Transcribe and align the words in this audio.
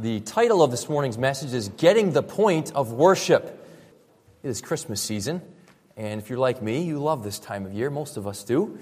The 0.00 0.20
title 0.20 0.62
of 0.62 0.70
this 0.70 0.88
morning's 0.88 1.18
message 1.18 1.52
is 1.52 1.70
Getting 1.70 2.12
the 2.12 2.22
Point 2.22 2.70
of 2.72 2.92
Worship. 2.92 3.68
It 4.44 4.48
is 4.48 4.60
Christmas 4.60 5.00
season, 5.02 5.42
and 5.96 6.20
if 6.20 6.30
you're 6.30 6.38
like 6.38 6.62
me, 6.62 6.82
you 6.82 7.00
love 7.00 7.24
this 7.24 7.40
time 7.40 7.66
of 7.66 7.72
year. 7.72 7.90
Most 7.90 8.16
of 8.16 8.24
us 8.24 8.44
do. 8.44 8.78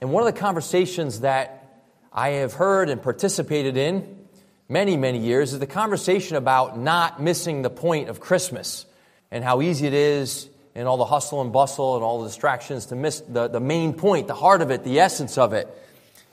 And 0.00 0.12
one 0.12 0.24
of 0.24 0.32
the 0.32 0.38
conversations 0.38 1.22
that 1.22 1.82
I 2.12 2.28
have 2.28 2.52
heard 2.52 2.90
and 2.90 3.02
participated 3.02 3.76
in 3.76 4.28
many, 4.68 4.96
many 4.96 5.18
years 5.18 5.52
is 5.52 5.58
the 5.58 5.66
conversation 5.66 6.36
about 6.36 6.78
not 6.78 7.20
missing 7.20 7.62
the 7.62 7.70
point 7.70 8.08
of 8.08 8.20
Christmas 8.20 8.86
and 9.32 9.42
how 9.42 9.62
easy 9.62 9.88
it 9.88 9.94
is 9.94 10.48
in 10.76 10.86
all 10.86 10.96
the 10.96 11.06
hustle 11.06 11.40
and 11.40 11.52
bustle 11.52 11.96
and 11.96 12.04
all 12.04 12.22
the 12.22 12.28
distractions 12.28 12.86
to 12.86 12.94
miss 12.94 13.18
the, 13.18 13.48
the 13.48 13.58
main 13.58 13.94
point, 13.94 14.28
the 14.28 14.34
heart 14.34 14.62
of 14.62 14.70
it, 14.70 14.84
the 14.84 15.00
essence 15.00 15.38
of 15.38 15.54
it. 15.54 15.66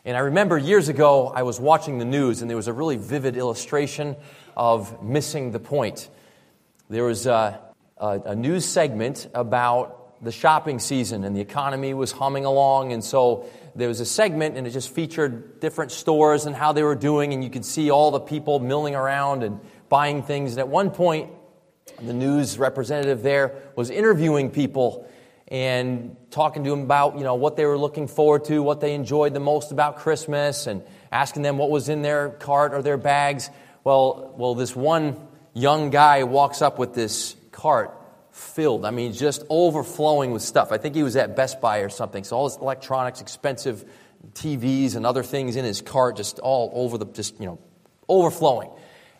And 0.05 0.17
I 0.17 0.19
remember 0.19 0.57
years 0.57 0.89
ago, 0.89 1.31
I 1.33 1.43
was 1.43 1.61
watching 1.61 1.97
the 1.97 2.03
news, 2.03 2.41
and 2.41 2.49
there 2.49 2.57
was 2.57 2.67
a 2.67 2.73
really 2.73 2.97
vivid 2.97 3.37
illustration 3.37 4.17
of 4.57 5.01
missing 5.01 5.51
the 5.51 5.59
point. 5.59 6.09
There 6.89 7.05
was 7.05 7.25
a, 7.25 7.61
a, 7.97 8.19
a, 8.25 8.35
news 8.35 8.65
segment 8.65 9.29
about 9.33 10.21
the 10.21 10.33
shopping 10.33 10.79
season, 10.79 11.23
and 11.23 11.33
the 11.33 11.39
economy 11.39 11.93
was 11.93 12.11
humming 12.11 12.43
along. 12.43 12.91
And 12.91 13.01
so 13.01 13.45
there 13.75 13.87
was 13.87 14.01
a 14.01 14.05
segment, 14.05 14.57
and 14.57 14.67
it 14.67 14.71
just 14.71 14.93
featured 14.93 15.61
different 15.61 15.93
stores 15.93 16.47
and 16.47 16.53
how 16.53 16.73
they 16.73 16.83
were 16.83 16.95
doing, 16.95 17.33
and 17.33 17.41
you 17.41 17.49
could 17.49 17.63
see 17.63 17.89
all 17.89 18.11
the 18.11 18.19
people 18.19 18.59
milling 18.59 18.95
around 18.95 19.41
and 19.41 19.61
buying 19.87 20.21
things. 20.21 20.51
And 20.51 20.59
at 20.59 20.67
one 20.67 20.91
point, 20.91 21.31
the 22.01 22.13
news 22.13 22.57
representative 22.57 23.23
there 23.23 23.55
was 23.77 23.89
interviewing 23.89 24.51
people 24.51 25.07
and 25.53 26.17
talking 26.31 26.63
to 26.63 26.71
them 26.71 26.81
about 26.81 27.15
you 27.15 27.23
know 27.23 27.35
what 27.35 27.55
they 27.55 27.65
were 27.65 27.77
looking 27.77 28.07
forward 28.07 28.43
to, 28.45 28.63
what 28.63 28.81
they 28.81 28.95
enjoyed 28.95 29.35
the 29.35 29.39
most 29.39 29.71
about 29.71 29.97
Christmas, 29.97 30.65
and 30.65 30.81
asking 31.11 31.43
them 31.43 31.59
what 31.59 31.69
was 31.69 31.89
in 31.89 32.01
their 32.01 32.29
cart 32.29 32.73
or 32.73 32.81
their 32.81 32.97
bags. 32.97 33.51
Well, 33.83 34.33
well, 34.35 34.55
this 34.55 34.75
one 34.75 35.27
young 35.53 35.91
guy 35.91 36.23
walks 36.23 36.63
up 36.63 36.79
with 36.79 36.95
this 36.95 37.35
cart 37.51 37.95
filled. 38.31 38.83
I 38.83 38.89
mean, 38.89 39.13
just 39.13 39.43
overflowing 39.47 40.31
with 40.31 40.41
stuff. 40.41 40.71
I 40.71 40.79
think 40.79 40.95
he 40.95 41.03
was 41.03 41.15
at 41.15 41.35
Best 41.35 41.61
Buy 41.61 41.79
or 41.79 41.89
something. 41.89 42.23
So 42.23 42.35
all 42.35 42.49
his 42.49 42.57
electronics, 42.57 43.21
expensive 43.21 43.85
TVs, 44.33 44.95
and 44.95 45.05
other 45.05 45.21
things 45.21 45.55
in 45.55 45.65
his 45.65 45.81
cart, 45.81 46.17
just 46.17 46.39
all 46.39 46.71
over 46.73 46.97
the, 46.97 47.05
just 47.05 47.39
you 47.39 47.45
know, 47.45 47.59
overflowing. 48.09 48.71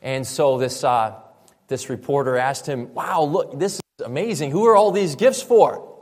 And 0.02 0.26
so 0.26 0.58
this 0.58 0.84
uh, 0.84 1.14
this 1.68 1.92
reporter 1.92 2.38
asked 2.38 2.66
him, 2.66 2.92
"Wow, 2.96 3.22
look, 3.26 3.60
this 3.60 3.76
is 3.76 3.82
amazing. 4.04 4.50
Who 4.50 4.66
are 4.66 4.76
all 4.76 4.92
these 4.92 5.16
gifts 5.16 5.44
for?" 5.44 5.93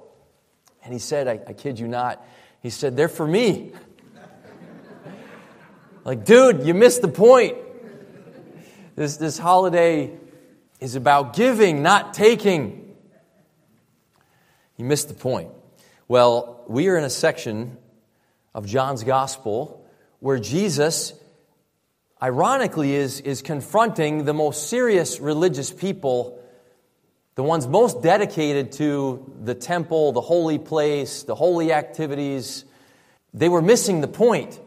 And 0.83 0.93
he 0.93 0.99
said, 0.99 1.27
I, 1.27 1.39
I 1.47 1.53
kid 1.53 1.79
you 1.79 1.87
not, 1.87 2.25
he 2.61 2.69
said, 2.69 2.95
They're 2.95 3.07
for 3.07 3.27
me. 3.27 3.71
like, 6.03 6.25
dude, 6.25 6.65
you 6.65 6.73
missed 6.73 7.01
the 7.01 7.07
point. 7.07 7.57
This, 8.95 9.17
this 9.17 9.37
holiday 9.37 10.11
is 10.79 10.95
about 10.95 11.35
giving, 11.35 11.81
not 11.81 12.13
taking. 12.13 12.95
You 14.77 14.85
missed 14.85 15.07
the 15.07 15.13
point. 15.13 15.49
Well, 16.07 16.63
we 16.67 16.87
are 16.89 16.97
in 16.97 17.03
a 17.03 17.09
section 17.09 17.77
of 18.53 18.65
John's 18.65 19.03
gospel 19.03 19.85
where 20.19 20.39
Jesus, 20.39 21.13
ironically, 22.21 22.93
is, 22.93 23.21
is 23.21 23.41
confronting 23.41 24.25
the 24.25 24.33
most 24.33 24.69
serious 24.69 25.19
religious 25.19 25.71
people 25.71 26.40
the 27.35 27.43
ones 27.43 27.67
most 27.67 28.01
dedicated 28.01 28.73
to 28.73 29.33
the 29.43 29.55
temple, 29.55 30.11
the 30.11 30.21
holy 30.21 30.59
place, 30.59 31.23
the 31.23 31.35
holy 31.35 31.71
activities, 31.71 32.65
they 33.33 33.49
were 33.49 33.61
missing 33.61 34.01
the 34.01 34.07
point. 34.07 34.59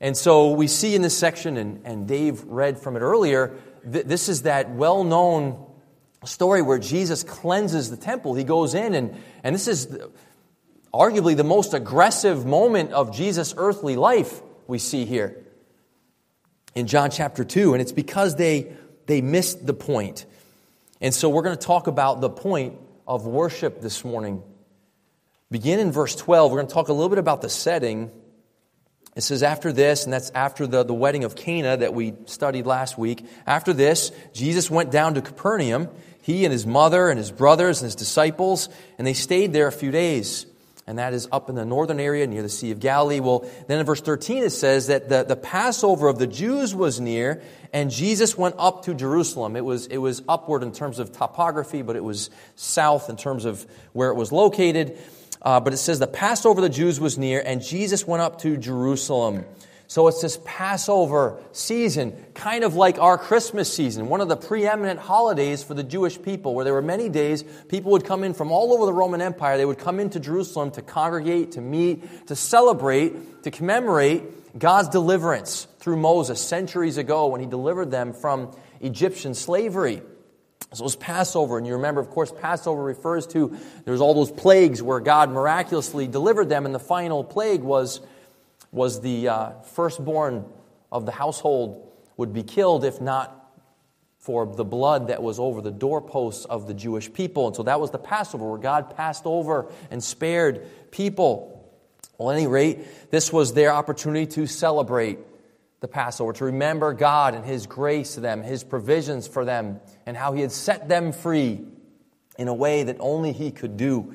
And 0.00 0.16
so 0.16 0.50
we 0.52 0.66
see 0.66 0.94
in 0.94 1.02
this 1.02 1.16
section, 1.16 1.56
and, 1.56 1.80
and 1.84 2.06
Dave 2.06 2.44
read 2.44 2.78
from 2.78 2.96
it 2.96 3.00
earlier, 3.00 3.56
th- 3.90 4.04
this 4.04 4.28
is 4.28 4.42
that 4.42 4.70
well 4.70 5.04
known 5.04 5.64
story 6.24 6.62
where 6.62 6.78
Jesus 6.78 7.22
cleanses 7.22 7.90
the 7.90 7.96
temple. 7.96 8.34
He 8.34 8.44
goes 8.44 8.74
in, 8.74 8.94
and, 8.94 9.16
and 9.42 9.54
this 9.54 9.68
is 9.68 9.96
arguably 10.92 11.36
the 11.36 11.44
most 11.44 11.74
aggressive 11.74 12.44
moment 12.44 12.92
of 12.92 13.14
Jesus' 13.14 13.54
earthly 13.56 13.96
life 13.96 14.42
we 14.66 14.78
see 14.78 15.04
here 15.04 15.42
in 16.74 16.86
John 16.86 17.10
chapter 17.10 17.44
2. 17.44 17.74
And 17.74 17.80
it's 17.80 17.92
because 17.92 18.36
they, 18.36 18.72
they 19.06 19.20
missed 19.20 19.66
the 19.66 19.74
point. 19.74 20.26
And 21.02 21.12
so 21.12 21.28
we're 21.28 21.42
going 21.42 21.56
to 21.56 21.66
talk 21.66 21.88
about 21.88 22.20
the 22.20 22.30
point 22.30 22.78
of 23.08 23.26
worship 23.26 23.82
this 23.82 24.04
morning. 24.04 24.40
Begin 25.50 25.80
in 25.80 25.90
verse 25.90 26.14
12. 26.14 26.52
We're 26.52 26.58
going 26.58 26.68
to 26.68 26.72
talk 26.72 26.88
a 26.88 26.92
little 26.92 27.08
bit 27.08 27.18
about 27.18 27.42
the 27.42 27.48
setting. 27.48 28.12
It 29.16 29.22
says, 29.22 29.42
after 29.42 29.72
this, 29.72 30.04
and 30.04 30.12
that's 30.12 30.30
after 30.30 30.64
the, 30.64 30.84
the 30.84 30.94
wedding 30.94 31.24
of 31.24 31.34
Cana 31.34 31.76
that 31.78 31.92
we 31.92 32.14
studied 32.26 32.66
last 32.66 32.96
week. 32.96 33.26
After 33.48 33.72
this, 33.72 34.12
Jesus 34.32 34.70
went 34.70 34.92
down 34.92 35.14
to 35.14 35.22
Capernaum, 35.22 35.88
he 36.22 36.44
and 36.44 36.52
his 36.52 36.66
mother 36.66 37.10
and 37.10 37.18
his 37.18 37.32
brothers 37.32 37.80
and 37.82 37.86
his 37.86 37.96
disciples, 37.96 38.68
and 38.96 39.04
they 39.04 39.12
stayed 39.12 39.52
there 39.52 39.66
a 39.66 39.72
few 39.72 39.90
days 39.90 40.46
and 40.86 40.98
that 40.98 41.14
is 41.14 41.28
up 41.30 41.48
in 41.48 41.54
the 41.54 41.64
northern 41.64 42.00
area 42.00 42.26
near 42.26 42.42
the 42.42 42.48
Sea 42.48 42.70
of 42.72 42.80
Galilee. 42.80 43.20
Well, 43.20 43.48
then 43.68 43.78
in 43.78 43.86
verse 43.86 44.00
13 44.00 44.42
it 44.42 44.50
says 44.50 44.88
that 44.88 45.08
the, 45.08 45.22
the 45.22 45.36
Passover 45.36 46.08
of 46.08 46.18
the 46.18 46.26
Jews 46.26 46.74
was 46.74 47.00
near, 47.00 47.42
and 47.72 47.90
Jesus 47.90 48.36
went 48.36 48.56
up 48.58 48.84
to 48.84 48.94
Jerusalem. 48.94 49.56
It 49.56 49.64
was, 49.64 49.86
it 49.86 49.98
was 49.98 50.22
upward 50.28 50.62
in 50.62 50.72
terms 50.72 50.98
of 50.98 51.12
topography, 51.12 51.82
but 51.82 51.96
it 51.96 52.02
was 52.02 52.30
south 52.56 53.08
in 53.08 53.16
terms 53.16 53.44
of 53.44 53.64
where 53.92 54.10
it 54.10 54.16
was 54.16 54.32
located. 54.32 54.98
Uh, 55.40 55.60
but 55.60 55.72
it 55.72 55.78
says 55.78 55.98
the 55.98 56.06
Passover 56.06 56.60
of 56.60 56.62
the 56.62 56.68
Jews 56.68 57.00
was 57.00 57.18
near, 57.18 57.42
and 57.44 57.62
Jesus 57.62 58.06
went 58.06 58.22
up 58.22 58.40
to 58.42 58.56
Jerusalem. 58.56 59.44
So 59.92 60.08
it's 60.08 60.22
this 60.22 60.38
Passover 60.46 61.38
season, 61.52 62.16
kind 62.32 62.64
of 62.64 62.74
like 62.74 62.98
our 62.98 63.18
Christmas 63.18 63.70
season, 63.70 64.08
one 64.08 64.22
of 64.22 64.28
the 64.30 64.38
preeminent 64.38 64.98
holidays 64.98 65.62
for 65.62 65.74
the 65.74 65.82
Jewish 65.82 66.22
people, 66.22 66.54
where 66.54 66.64
there 66.64 66.72
were 66.72 66.80
many 66.80 67.10
days 67.10 67.44
people 67.68 67.92
would 67.92 68.06
come 68.06 68.24
in 68.24 68.32
from 68.32 68.50
all 68.50 68.72
over 68.72 68.86
the 68.86 68.92
Roman 68.94 69.20
Empire. 69.20 69.58
They 69.58 69.66
would 69.66 69.76
come 69.76 70.00
into 70.00 70.18
Jerusalem 70.18 70.70
to 70.70 70.80
congregate, 70.80 71.52
to 71.52 71.60
meet, 71.60 72.28
to 72.28 72.34
celebrate, 72.34 73.42
to 73.42 73.50
commemorate 73.50 74.58
God's 74.58 74.88
deliverance 74.88 75.66
through 75.80 75.98
Moses 75.98 76.40
centuries 76.40 76.96
ago 76.96 77.26
when 77.26 77.42
he 77.42 77.46
delivered 77.46 77.90
them 77.90 78.14
from 78.14 78.56
Egyptian 78.80 79.34
slavery. 79.34 80.00
So 80.72 80.84
it 80.84 80.86
was 80.86 80.96
Passover, 80.96 81.58
and 81.58 81.66
you 81.66 81.74
remember, 81.74 82.00
of 82.00 82.08
course, 82.08 82.32
Passover 82.32 82.82
refers 82.82 83.26
to 83.26 83.58
there's 83.84 84.00
all 84.00 84.14
those 84.14 84.30
plagues 84.30 84.82
where 84.82 85.00
God 85.00 85.28
miraculously 85.30 86.08
delivered 86.08 86.48
them, 86.48 86.64
and 86.64 86.74
the 86.74 86.80
final 86.80 87.22
plague 87.22 87.60
was 87.60 88.00
was 88.72 89.00
the 89.00 89.28
uh, 89.28 89.50
firstborn 89.62 90.44
of 90.90 91.06
the 91.06 91.12
household 91.12 91.92
would 92.16 92.32
be 92.32 92.42
killed 92.42 92.84
if 92.84 93.00
not 93.00 93.38
for 94.18 94.46
the 94.46 94.64
blood 94.64 95.08
that 95.08 95.22
was 95.22 95.38
over 95.38 95.60
the 95.60 95.70
doorposts 95.70 96.44
of 96.44 96.66
the 96.66 96.74
Jewish 96.74 97.12
people. 97.12 97.48
And 97.48 97.56
so 97.56 97.64
that 97.64 97.80
was 97.80 97.90
the 97.90 97.98
Passover 97.98 98.48
where 98.48 98.58
God 98.58 98.96
passed 98.96 99.26
over 99.26 99.70
and 99.90 100.02
spared 100.02 100.90
people. 100.92 101.68
Well, 102.18 102.30
at 102.30 102.36
any 102.36 102.46
rate, 102.46 103.10
this 103.10 103.32
was 103.32 103.52
their 103.52 103.72
opportunity 103.72 104.26
to 104.26 104.46
celebrate 104.46 105.18
the 105.80 105.88
Passover, 105.88 106.32
to 106.34 106.44
remember 106.44 106.92
God 106.92 107.34
and 107.34 107.44
His 107.44 107.66
grace 107.66 108.14
to 108.14 108.20
them, 108.20 108.44
His 108.44 108.62
provisions 108.62 109.26
for 109.26 109.44
them, 109.44 109.80
and 110.06 110.16
how 110.16 110.32
He 110.32 110.40
had 110.40 110.52
set 110.52 110.88
them 110.88 111.10
free 111.10 111.60
in 112.38 112.46
a 112.46 112.54
way 112.54 112.84
that 112.84 112.98
only 113.00 113.32
He 113.32 113.50
could 113.50 113.76
do. 113.76 114.14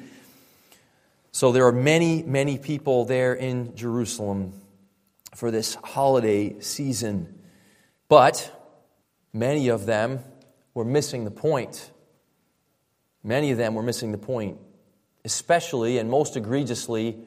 So 1.37 1.51
there 1.51 1.67
are 1.67 1.71
many, 1.71 2.23
many 2.23 2.57
people 2.57 3.05
there 3.05 3.35
in 3.35 3.75
Jerusalem 3.75 4.53
for 5.35 5.51
this 5.51 5.75
holiday 5.75 6.59
season. 6.61 7.37
But 8.09 8.51
many 9.33 9.67
of 9.67 9.85
them 9.85 10.21
were 10.73 10.83
missing 10.83 11.25
the 11.25 11.29
point. 11.29 11.91
Many 13.23 13.51
of 13.51 13.59
them 13.59 13.75
were 13.75 13.83
missing 13.83 14.11
the 14.11 14.17
point, 14.17 14.57
especially 15.25 15.99
and 15.99 16.09
most 16.09 16.35
egregiously 16.35 17.19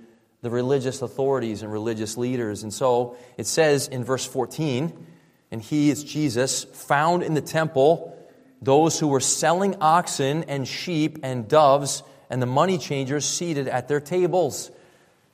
the 0.43 0.51
religious 0.51 1.03
authorities 1.03 1.63
and 1.63 1.71
religious 1.71 2.17
leaders. 2.17 2.65
And 2.65 2.75
so 2.75 3.17
it 3.37 3.47
says 3.47 3.87
in 3.87 4.03
verse 4.03 4.27
14, 4.27 5.07
and 5.53 5.63
he 5.63 5.89
is 5.89 6.03
Jesus, 6.03 6.65
found 6.65 7.23
in 7.23 7.35
the 7.35 7.41
temple 7.41 8.19
those 8.61 8.99
who 8.99 9.07
were 9.07 9.21
selling 9.21 9.77
oxen 9.81 10.43
and 10.49 10.67
sheep 10.67 11.21
and 11.23 11.47
doves 11.47 12.03
and 12.31 12.41
the 12.41 12.47
money 12.47 12.79
changers 12.79 13.27
seated 13.27 13.69
at 13.69 13.89
their 13.89 14.01
tables. 14.01 14.71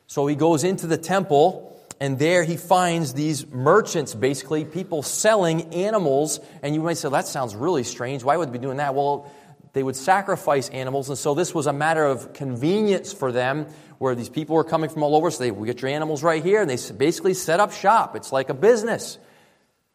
So 0.07 0.27
he 0.27 0.35
goes 0.35 0.65
into 0.65 0.87
the 0.87 0.97
temple, 0.97 1.79
and 2.01 2.19
there 2.19 2.43
he 2.43 2.57
finds 2.57 3.15
these 3.15 3.47
merchants, 3.47 4.15
basically, 4.15 4.65
people 4.65 5.03
selling 5.03 5.75
animals. 5.75 6.41
And 6.63 6.75
you 6.75 6.81
might 6.81 6.97
say, 6.97 7.09
that 7.11 7.27
sounds 7.27 7.55
really 7.55 7.85
strange. 7.85 8.25
Why 8.25 8.37
would 8.37 8.49
they 8.49 8.53
be 8.53 8.59
doing 8.59 8.79
that? 8.79 8.95
Well, 8.95 9.31
they 9.73 9.83
would 9.83 9.97
sacrifice 9.97 10.71
animals, 10.71 11.11
and 11.11 11.19
so 11.19 11.35
this 11.35 11.55
was 11.55 11.67
a 11.67 11.73
matter 11.73 12.05
of 12.05 12.33
convenience 12.33 13.13
for 13.13 13.31
them, 13.31 13.67
where 13.99 14.15
these 14.15 14.31
people 14.31 14.57
were 14.57 14.65
coming 14.65 14.89
from 14.89 15.03
all 15.03 15.15
over. 15.15 15.31
So 15.31 15.45
they 15.45 15.67
get 15.67 15.83
your 15.83 15.91
animals 15.91 16.23
right 16.23 16.43
here, 16.43 16.63
and 16.63 16.71
they 16.71 16.79
basically 16.93 17.35
set 17.35 17.61
up 17.61 17.73
shop. 17.73 18.17
It's 18.17 18.33
like 18.33 18.49
a 18.49 18.55
business. 18.55 19.19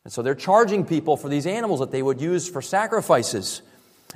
And 0.04 0.14
so 0.14 0.22
they're 0.22 0.36
charging 0.36 0.86
people 0.86 1.18
for 1.18 1.30
these 1.30 1.48
animals 1.48 1.80
that 1.80 1.92
they 1.92 2.02
would 2.02 2.22
use 2.22 2.48
for 2.50 2.62
sacrifices. 2.62 3.62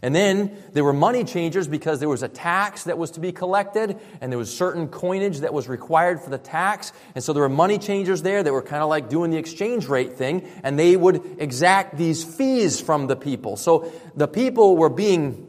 And 0.01 0.13
then 0.13 0.55
there 0.73 0.83
were 0.83 0.93
money 0.93 1.23
changers 1.23 1.67
because 1.67 1.99
there 1.99 2.09
was 2.09 2.21
a 2.21 2.27
tax 2.27 2.83
that 2.83 2.97
was 2.97 3.11
to 3.11 3.19
be 3.21 3.31
collected, 3.31 3.97
and 4.19 4.31
there 4.31 4.37
was 4.37 4.55
certain 4.55 4.89
coinage 4.89 5.39
that 5.39 5.53
was 5.53 5.69
required 5.69 6.21
for 6.21 6.29
the 6.29 6.37
tax. 6.37 6.91
And 7.15 7.23
so 7.23 7.31
there 7.31 7.41
were 7.41 7.49
money 7.49 7.77
changers 7.77 8.21
there 8.21 8.43
that 8.43 8.51
were 8.51 8.61
kind 8.61 8.83
of 8.83 8.89
like 8.89 9.09
doing 9.09 9.31
the 9.31 9.37
exchange 9.37 9.87
rate 9.87 10.13
thing, 10.13 10.47
and 10.63 10.77
they 10.77 10.97
would 10.97 11.37
exact 11.39 11.97
these 11.97 12.23
fees 12.23 12.81
from 12.81 13.07
the 13.07 13.15
people. 13.15 13.55
So 13.55 13.91
the 14.15 14.27
people 14.27 14.75
were 14.75 14.89
being, 14.89 15.47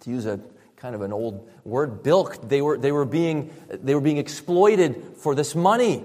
to 0.00 0.10
use 0.10 0.24
a 0.24 0.40
kind 0.76 0.94
of 0.94 1.02
an 1.02 1.12
old 1.12 1.48
word, 1.64 2.02
bilked. 2.02 2.48
They 2.48 2.62
were, 2.62 2.78
they 2.78 2.92
were, 2.92 3.04
being, 3.04 3.52
they 3.68 3.94
were 3.94 4.00
being 4.00 4.16
exploited 4.16 5.16
for 5.18 5.34
this 5.34 5.54
money. 5.54 6.02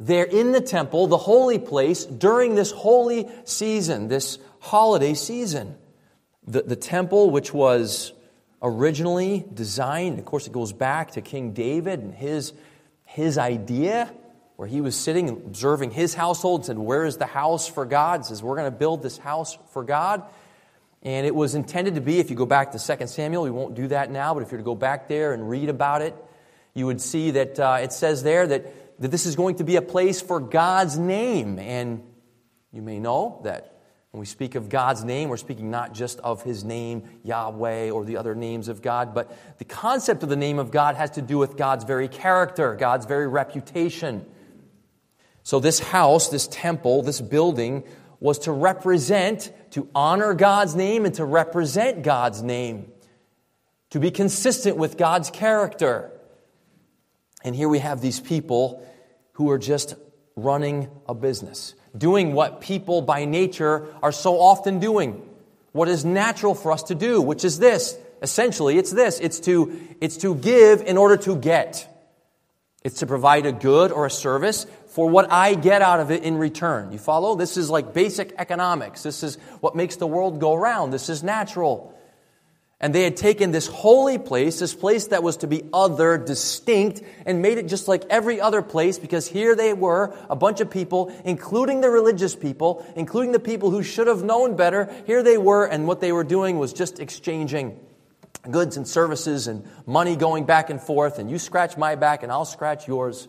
They're 0.00 0.24
in 0.24 0.50
the 0.50 0.60
temple, 0.60 1.06
the 1.06 1.16
holy 1.16 1.60
place, 1.60 2.04
during 2.04 2.56
this 2.56 2.72
holy 2.72 3.28
season, 3.44 4.08
this 4.08 4.38
holiday 4.58 5.14
season. 5.14 5.76
The, 6.46 6.62
the 6.62 6.76
temple, 6.76 7.30
which 7.30 7.54
was 7.54 8.12
originally 8.62 9.44
designed, 9.52 10.18
of 10.18 10.24
course, 10.24 10.46
it 10.46 10.52
goes 10.52 10.72
back 10.72 11.12
to 11.12 11.22
King 11.22 11.52
David 11.52 12.00
and 12.00 12.14
his, 12.14 12.52
his 13.04 13.38
idea, 13.38 14.12
where 14.56 14.68
he 14.68 14.80
was 14.80 14.96
sitting 14.96 15.28
and 15.28 15.38
observing 15.46 15.90
his 15.90 16.14
household 16.14 16.60
and 16.60 16.66
said, 16.66 16.78
Where 16.78 17.04
is 17.04 17.16
the 17.16 17.26
house 17.26 17.66
for 17.66 17.84
God? 17.84 18.20
He 18.20 18.24
says, 18.24 18.42
We're 18.42 18.56
going 18.56 18.70
to 18.70 18.76
build 18.76 19.02
this 19.02 19.18
house 19.18 19.58
for 19.72 19.84
God. 19.84 20.22
And 21.02 21.26
it 21.26 21.34
was 21.34 21.54
intended 21.54 21.96
to 21.96 22.00
be, 22.00 22.18
if 22.18 22.30
you 22.30 22.36
go 22.36 22.46
back 22.46 22.72
to 22.72 22.96
2 22.96 23.06
Samuel, 23.06 23.42
we 23.42 23.50
won't 23.50 23.74
do 23.74 23.88
that 23.88 24.10
now, 24.10 24.32
but 24.32 24.42
if 24.42 24.50
you 24.50 24.56
were 24.56 24.62
to 24.62 24.64
go 24.64 24.74
back 24.74 25.06
there 25.06 25.34
and 25.34 25.48
read 25.48 25.68
about 25.68 26.00
it, 26.00 26.14
you 26.72 26.86
would 26.86 27.00
see 27.00 27.32
that 27.32 27.60
uh, 27.60 27.78
it 27.82 27.92
says 27.92 28.22
there 28.22 28.46
that, 28.46 29.00
that 29.00 29.10
this 29.10 29.26
is 29.26 29.36
going 29.36 29.56
to 29.56 29.64
be 29.64 29.76
a 29.76 29.82
place 29.82 30.22
for 30.22 30.40
God's 30.40 30.98
name. 30.98 31.58
And 31.58 32.02
you 32.72 32.80
may 32.80 32.98
know 32.98 33.40
that 33.44 33.73
when 34.14 34.20
we 34.20 34.26
speak 34.26 34.54
of 34.54 34.68
God's 34.68 35.02
name, 35.02 35.28
we're 35.28 35.36
speaking 35.36 35.72
not 35.72 35.92
just 35.92 36.20
of 36.20 36.44
his 36.44 36.62
name, 36.62 37.02
Yahweh, 37.24 37.90
or 37.90 38.04
the 38.04 38.16
other 38.16 38.36
names 38.36 38.68
of 38.68 38.80
God, 38.80 39.12
but 39.12 39.36
the 39.58 39.64
concept 39.64 40.22
of 40.22 40.28
the 40.28 40.36
name 40.36 40.60
of 40.60 40.70
God 40.70 40.94
has 40.94 41.10
to 41.10 41.20
do 41.20 41.36
with 41.36 41.56
God's 41.56 41.82
very 41.82 42.06
character, 42.06 42.76
God's 42.76 43.06
very 43.06 43.26
reputation. 43.26 44.24
So, 45.42 45.58
this 45.58 45.80
house, 45.80 46.28
this 46.28 46.46
temple, 46.46 47.02
this 47.02 47.20
building 47.20 47.82
was 48.20 48.38
to 48.40 48.52
represent, 48.52 49.52
to 49.72 49.88
honor 49.96 50.32
God's 50.32 50.76
name, 50.76 51.06
and 51.06 51.14
to 51.16 51.24
represent 51.24 52.04
God's 52.04 52.40
name, 52.40 52.92
to 53.90 53.98
be 53.98 54.12
consistent 54.12 54.76
with 54.76 54.96
God's 54.96 55.28
character. 55.28 56.12
And 57.42 57.52
here 57.52 57.68
we 57.68 57.80
have 57.80 58.00
these 58.00 58.20
people 58.20 58.86
who 59.32 59.50
are 59.50 59.58
just 59.58 59.96
running 60.36 60.88
a 61.08 61.16
business 61.16 61.74
doing 61.96 62.32
what 62.32 62.60
people 62.60 63.02
by 63.02 63.24
nature 63.24 63.86
are 64.02 64.12
so 64.12 64.40
often 64.40 64.80
doing, 64.80 65.22
what 65.72 65.88
is 65.88 66.04
natural 66.04 66.54
for 66.54 66.72
us 66.72 66.84
to 66.84 66.94
do, 66.94 67.20
which 67.20 67.44
is 67.44 67.58
this. 67.58 67.96
Essentially, 68.22 68.78
it's 68.78 68.90
this 68.90 69.20
it's 69.20 69.40
to, 69.40 69.78
it's 70.00 70.16
to 70.18 70.34
give 70.34 70.80
in 70.82 70.96
order 70.96 71.16
to 71.18 71.36
get. 71.36 71.90
It's 72.82 73.00
to 73.00 73.06
provide 73.06 73.46
a 73.46 73.52
good 73.52 73.92
or 73.92 74.06
a 74.06 74.10
service 74.10 74.66
for 74.88 75.08
what 75.08 75.32
I 75.32 75.54
get 75.54 75.82
out 75.82 76.00
of 76.00 76.10
it 76.10 76.22
in 76.22 76.36
return. 76.36 76.92
You 76.92 76.98
follow? 76.98 77.34
This 77.34 77.56
is 77.56 77.70
like 77.70 77.94
basic 77.94 78.34
economics. 78.38 79.02
This 79.02 79.22
is 79.22 79.36
what 79.60 79.74
makes 79.74 79.96
the 79.96 80.06
world 80.06 80.38
go 80.38 80.54
round. 80.54 80.92
This 80.92 81.08
is 81.08 81.22
natural. 81.22 81.94
And 82.84 82.94
they 82.94 83.04
had 83.04 83.16
taken 83.16 83.50
this 83.50 83.66
holy 83.66 84.18
place, 84.18 84.58
this 84.58 84.74
place 84.74 85.06
that 85.06 85.22
was 85.22 85.38
to 85.38 85.46
be 85.46 85.62
other, 85.72 86.18
distinct, 86.18 87.00
and 87.24 87.40
made 87.40 87.56
it 87.56 87.66
just 87.66 87.88
like 87.88 88.04
every 88.10 88.42
other 88.42 88.60
place 88.60 88.98
because 88.98 89.26
here 89.26 89.56
they 89.56 89.72
were, 89.72 90.14
a 90.28 90.36
bunch 90.36 90.60
of 90.60 90.70
people, 90.70 91.10
including 91.24 91.80
the 91.80 91.88
religious 91.88 92.36
people, 92.36 92.84
including 92.94 93.32
the 93.32 93.40
people 93.40 93.70
who 93.70 93.82
should 93.82 94.06
have 94.06 94.22
known 94.22 94.54
better. 94.54 94.94
Here 95.06 95.22
they 95.22 95.38
were, 95.38 95.64
and 95.64 95.86
what 95.86 96.02
they 96.02 96.12
were 96.12 96.24
doing 96.24 96.58
was 96.58 96.74
just 96.74 97.00
exchanging 97.00 97.80
goods 98.50 98.76
and 98.76 98.86
services 98.86 99.46
and 99.46 99.66
money 99.86 100.14
going 100.14 100.44
back 100.44 100.68
and 100.68 100.78
forth, 100.78 101.18
and 101.18 101.30
you 101.30 101.38
scratch 101.38 101.78
my 101.78 101.94
back 101.94 102.22
and 102.22 102.30
I'll 102.30 102.44
scratch 102.44 102.86
yours. 102.86 103.28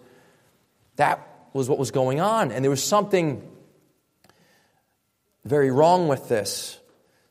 That 0.97 1.25
was 1.53 1.69
what 1.69 1.79
was 1.79 1.91
going 1.91 2.19
on. 2.19 2.51
And 2.51 2.61
there 2.61 2.69
was 2.69 2.83
something 2.83 3.41
very 5.45 5.71
wrong 5.71 6.09
with 6.09 6.27
this. 6.27 6.77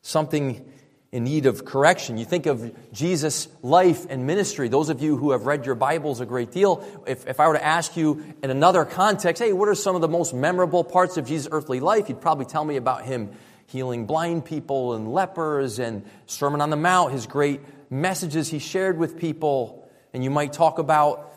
Something 0.00 0.70
in 1.14 1.22
need 1.22 1.46
of 1.46 1.64
correction. 1.64 2.18
You 2.18 2.24
think 2.24 2.46
of 2.46 2.74
Jesus' 2.92 3.46
life 3.62 4.04
and 4.10 4.26
ministry. 4.26 4.68
Those 4.68 4.88
of 4.88 5.00
you 5.00 5.16
who 5.16 5.30
have 5.30 5.46
read 5.46 5.64
your 5.64 5.76
Bibles 5.76 6.20
a 6.20 6.26
great 6.26 6.50
deal, 6.50 6.84
if, 7.06 7.28
if 7.28 7.38
I 7.38 7.46
were 7.46 7.54
to 7.54 7.64
ask 7.64 7.96
you 7.96 8.34
in 8.42 8.50
another 8.50 8.84
context, 8.84 9.40
hey, 9.40 9.52
what 9.52 9.68
are 9.68 9.76
some 9.76 9.94
of 9.94 10.00
the 10.00 10.08
most 10.08 10.34
memorable 10.34 10.82
parts 10.82 11.16
of 11.16 11.24
Jesus' 11.24 11.46
earthly 11.52 11.78
life? 11.78 12.08
You'd 12.08 12.20
probably 12.20 12.46
tell 12.46 12.64
me 12.64 12.74
about 12.74 13.04
him 13.04 13.30
healing 13.68 14.06
blind 14.06 14.44
people 14.44 14.94
and 14.94 15.12
lepers 15.12 15.78
and 15.78 16.04
Sermon 16.26 16.60
on 16.60 16.70
the 16.70 16.76
Mount, 16.76 17.12
his 17.12 17.26
great 17.26 17.60
messages 17.88 18.48
he 18.48 18.58
shared 18.58 18.98
with 18.98 19.16
people. 19.16 19.88
And 20.12 20.24
you 20.24 20.30
might 20.30 20.52
talk 20.52 20.80
about 20.80 21.32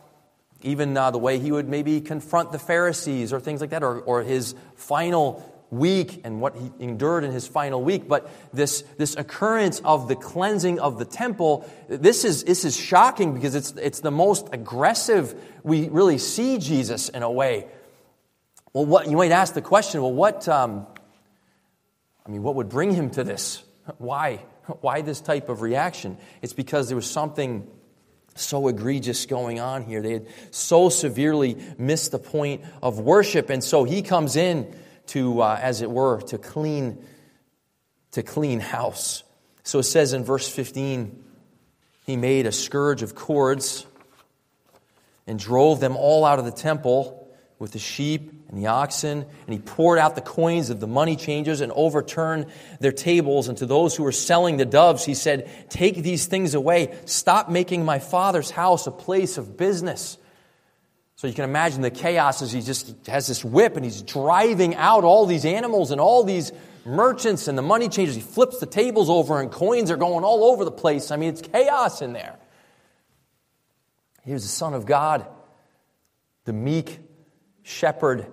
even 0.63 0.97
uh, 0.97 1.11
the 1.11 1.19
way 1.19 1.37
he 1.37 1.51
would 1.51 1.69
maybe 1.69 2.01
confront 2.01 2.51
the 2.51 2.57
Pharisees 2.57 3.31
or 3.31 3.39
things 3.39 3.61
like 3.61 3.69
that, 3.69 3.83
or, 3.83 3.99
or 3.99 4.23
his 4.23 4.55
final 4.73 5.56
week 5.69 6.21
and 6.23 6.39
what 6.39 6.55
he 6.55 6.71
endured 6.79 7.23
in 7.23 7.31
his 7.31 7.47
final 7.47 7.83
week. 7.83 8.07
But 8.07 8.29
this, 8.53 8.83
this 8.97 9.15
occurrence 9.15 9.81
of 9.83 10.07
the 10.07 10.15
cleansing 10.15 10.79
of 10.79 10.97
the 10.97 11.05
temple, 11.05 11.69
this 11.87 12.23
is, 12.23 12.43
this 12.43 12.63
is 12.65 12.75
shocking 12.75 13.33
because 13.33 13.55
it's, 13.55 13.71
it's 13.71 13.99
the 13.99 14.11
most 14.11 14.47
aggressive 14.51 15.35
we 15.63 15.89
really 15.89 16.17
see 16.17 16.57
Jesus 16.57 17.09
in 17.09 17.23
a 17.23 17.31
way. 17.31 17.67
Well, 18.73 18.85
what, 18.85 19.09
you 19.09 19.17
might 19.17 19.31
ask 19.31 19.53
the 19.53 19.61
question, 19.61 20.01
well, 20.01 20.13
what, 20.13 20.47
um, 20.47 20.87
I 22.25 22.29
mean, 22.29 22.43
what 22.43 22.55
would 22.55 22.69
bring 22.69 22.93
him 22.93 23.09
to 23.11 23.23
this? 23.23 23.63
Why? 23.97 24.45
Why 24.81 25.01
this 25.01 25.21
type 25.21 25.49
of 25.49 25.61
reaction? 25.61 26.17
It's 26.41 26.53
because 26.53 26.87
there 26.87 26.95
was 26.95 27.09
something 27.09 27.67
so 28.35 28.67
egregious 28.67 29.25
going 29.25 29.59
on 29.59 29.83
here. 29.83 30.01
They 30.01 30.13
had 30.13 30.27
so 30.51 30.89
severely 30.89 31.57
missed 31.77 32.11
the 32.11 32.19
point 32.19 32.63
of 32.83 32.99
worship. 32.99 33.49
And 33.49 33.63
so 33.63 33.83
he 33.83 34.03
comes 34.03 34.35
in 34.35 34.73
to, 35.07 35.41
uh, 35.41 35.59
as 35.61 35.81
it 35.81 35.89
were, 35.89 36.21
to 36.21 36.37
clean, 36.37 37.03
to 38.11 38.23
clean 38.23 38.59
house. 38.59 39.23
So 39.63 39.79
it 39.79 39.83
says 39.83 40.13
in 40.13 40.23
verse 40.23 40.47
15, 40.47 41.23
he 42.05 42.15
made 42.15 42.45
a 42.45 42.51
scourge 42.51 43.01
of 43.01 43.15
cords 43.15 43.85
and 45.27 45.37
drove 45.37 45.79
them 45.79 45.97
all 45.97 46.23
out 46.23 46.39
of 46.39 46.45
the 46.45 46.51
temple 46.51 47.27
with 47.59 47.71
the 47.71 47.79
sheep 47.79 48.31
and 48.49 48.57
the 48.57 48.67
oxen, 48.67 49.25
and 49.45 49.53
he 49.53 49.59
poured 49.59 49.99
out 49.99 50.15
the 50.15 50.21
coins 50.21 50.69
of 50.69 50.79
the 50.79 50.87
money 50.87 51.15
changers 51.15 51.59
and 51.59 51.71
overturned 51.73 52.45
their 52.79 52.91
tables. 52.91 53.49
And 53.49 53.57
to 53.57 53.65
those 53.65 53.95
who 53.95 54.03
were 54.03 54.11
selling 54.11 54.57
the 54.57 54.65
doves, 54.65 55.03
he 55.03 55.15
said, 55.15 55.49
Take 55.69 55.97
these 55.97 56.27
things 56.27 56.53
away. 56.53 56.97
Stop 57.05 57.49
making 57.49 57.83
my 57.83 57.99
father's 57.99 58.51
house 58.51 58.87
a 58.87 58.91
place 58.91 59.37
of 59.37 59.57
business. 59.57 60.17
So 61.17 61.25
you 61.25 61.33
can 61.33 61.45
imagine 61.45 61.81
the 61.81 61.89
chaos 61.89 62.43
as 62.43 62.51
he 62.51 62.61
just 62.61 63.07
has 63.07 63.25
this 63.25 63.43
whip 63.43 63.75
and 63.75 63.83
he's 63.83 64.03
driving 64.03 64.75
out 64.75 65.03
all 65.03 65.25
these 65.25 65.45
animals 65.45 65.89
and 65.89 65.99
all 65.99 66.23
these 66.23 66.51
merchants 66.85 67.47
and 67.47 67.57
the 67.57 67.63
money 67.63 67.89
changers. 67.89 68.15
He 68.15 68.21
flips 68.21 68.59
the 68.59 68.67
tables 68.67 69.09
over 69.09 69.41
and 69.41 69.51
coins 69.51 69.89
are 69.89 69.97
going 69.97 70.23
all 70.23 70.43
over 70.43 70.63
the 70.63 70.71
place. 70.71 71.09
I 71.09 71.15
mean, 71.15 71.29
it's 71.29 71.41
chaos 71.41 72.03
in 72.03 72.13
there. 72.13 72.37
Here's 74.25 74.43
the 74.43 74.47
Son 74.49 74.75
of 74.75 74.85
God, 74.85 75.25
the 76.45 76.53
meek 76.53 76.99
shepherd, 77.63 78.27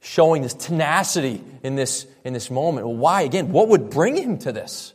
showing 0.00 0.42
this 0.42 0.54
tenacity 0.54 1.40
in 1.62 1.76
this, 1.76 2.04
in 2.24 2.32
this 2.32 2.50
moment. 2.50 2.88
Why? 2.88 3.22
Again, 3.22 3.52
what 3.52 3.68
would 3.68 3.90
bring 3.90 4.16
him 4.16 4.38
to 4.38 4.50
this? 4.50 4.92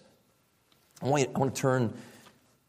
I 1.01 1.07
want, 1.07 1.29
I 1.33 1.39
want 1.39 1.55
to 1.55 1.61
turn 1.61 1.93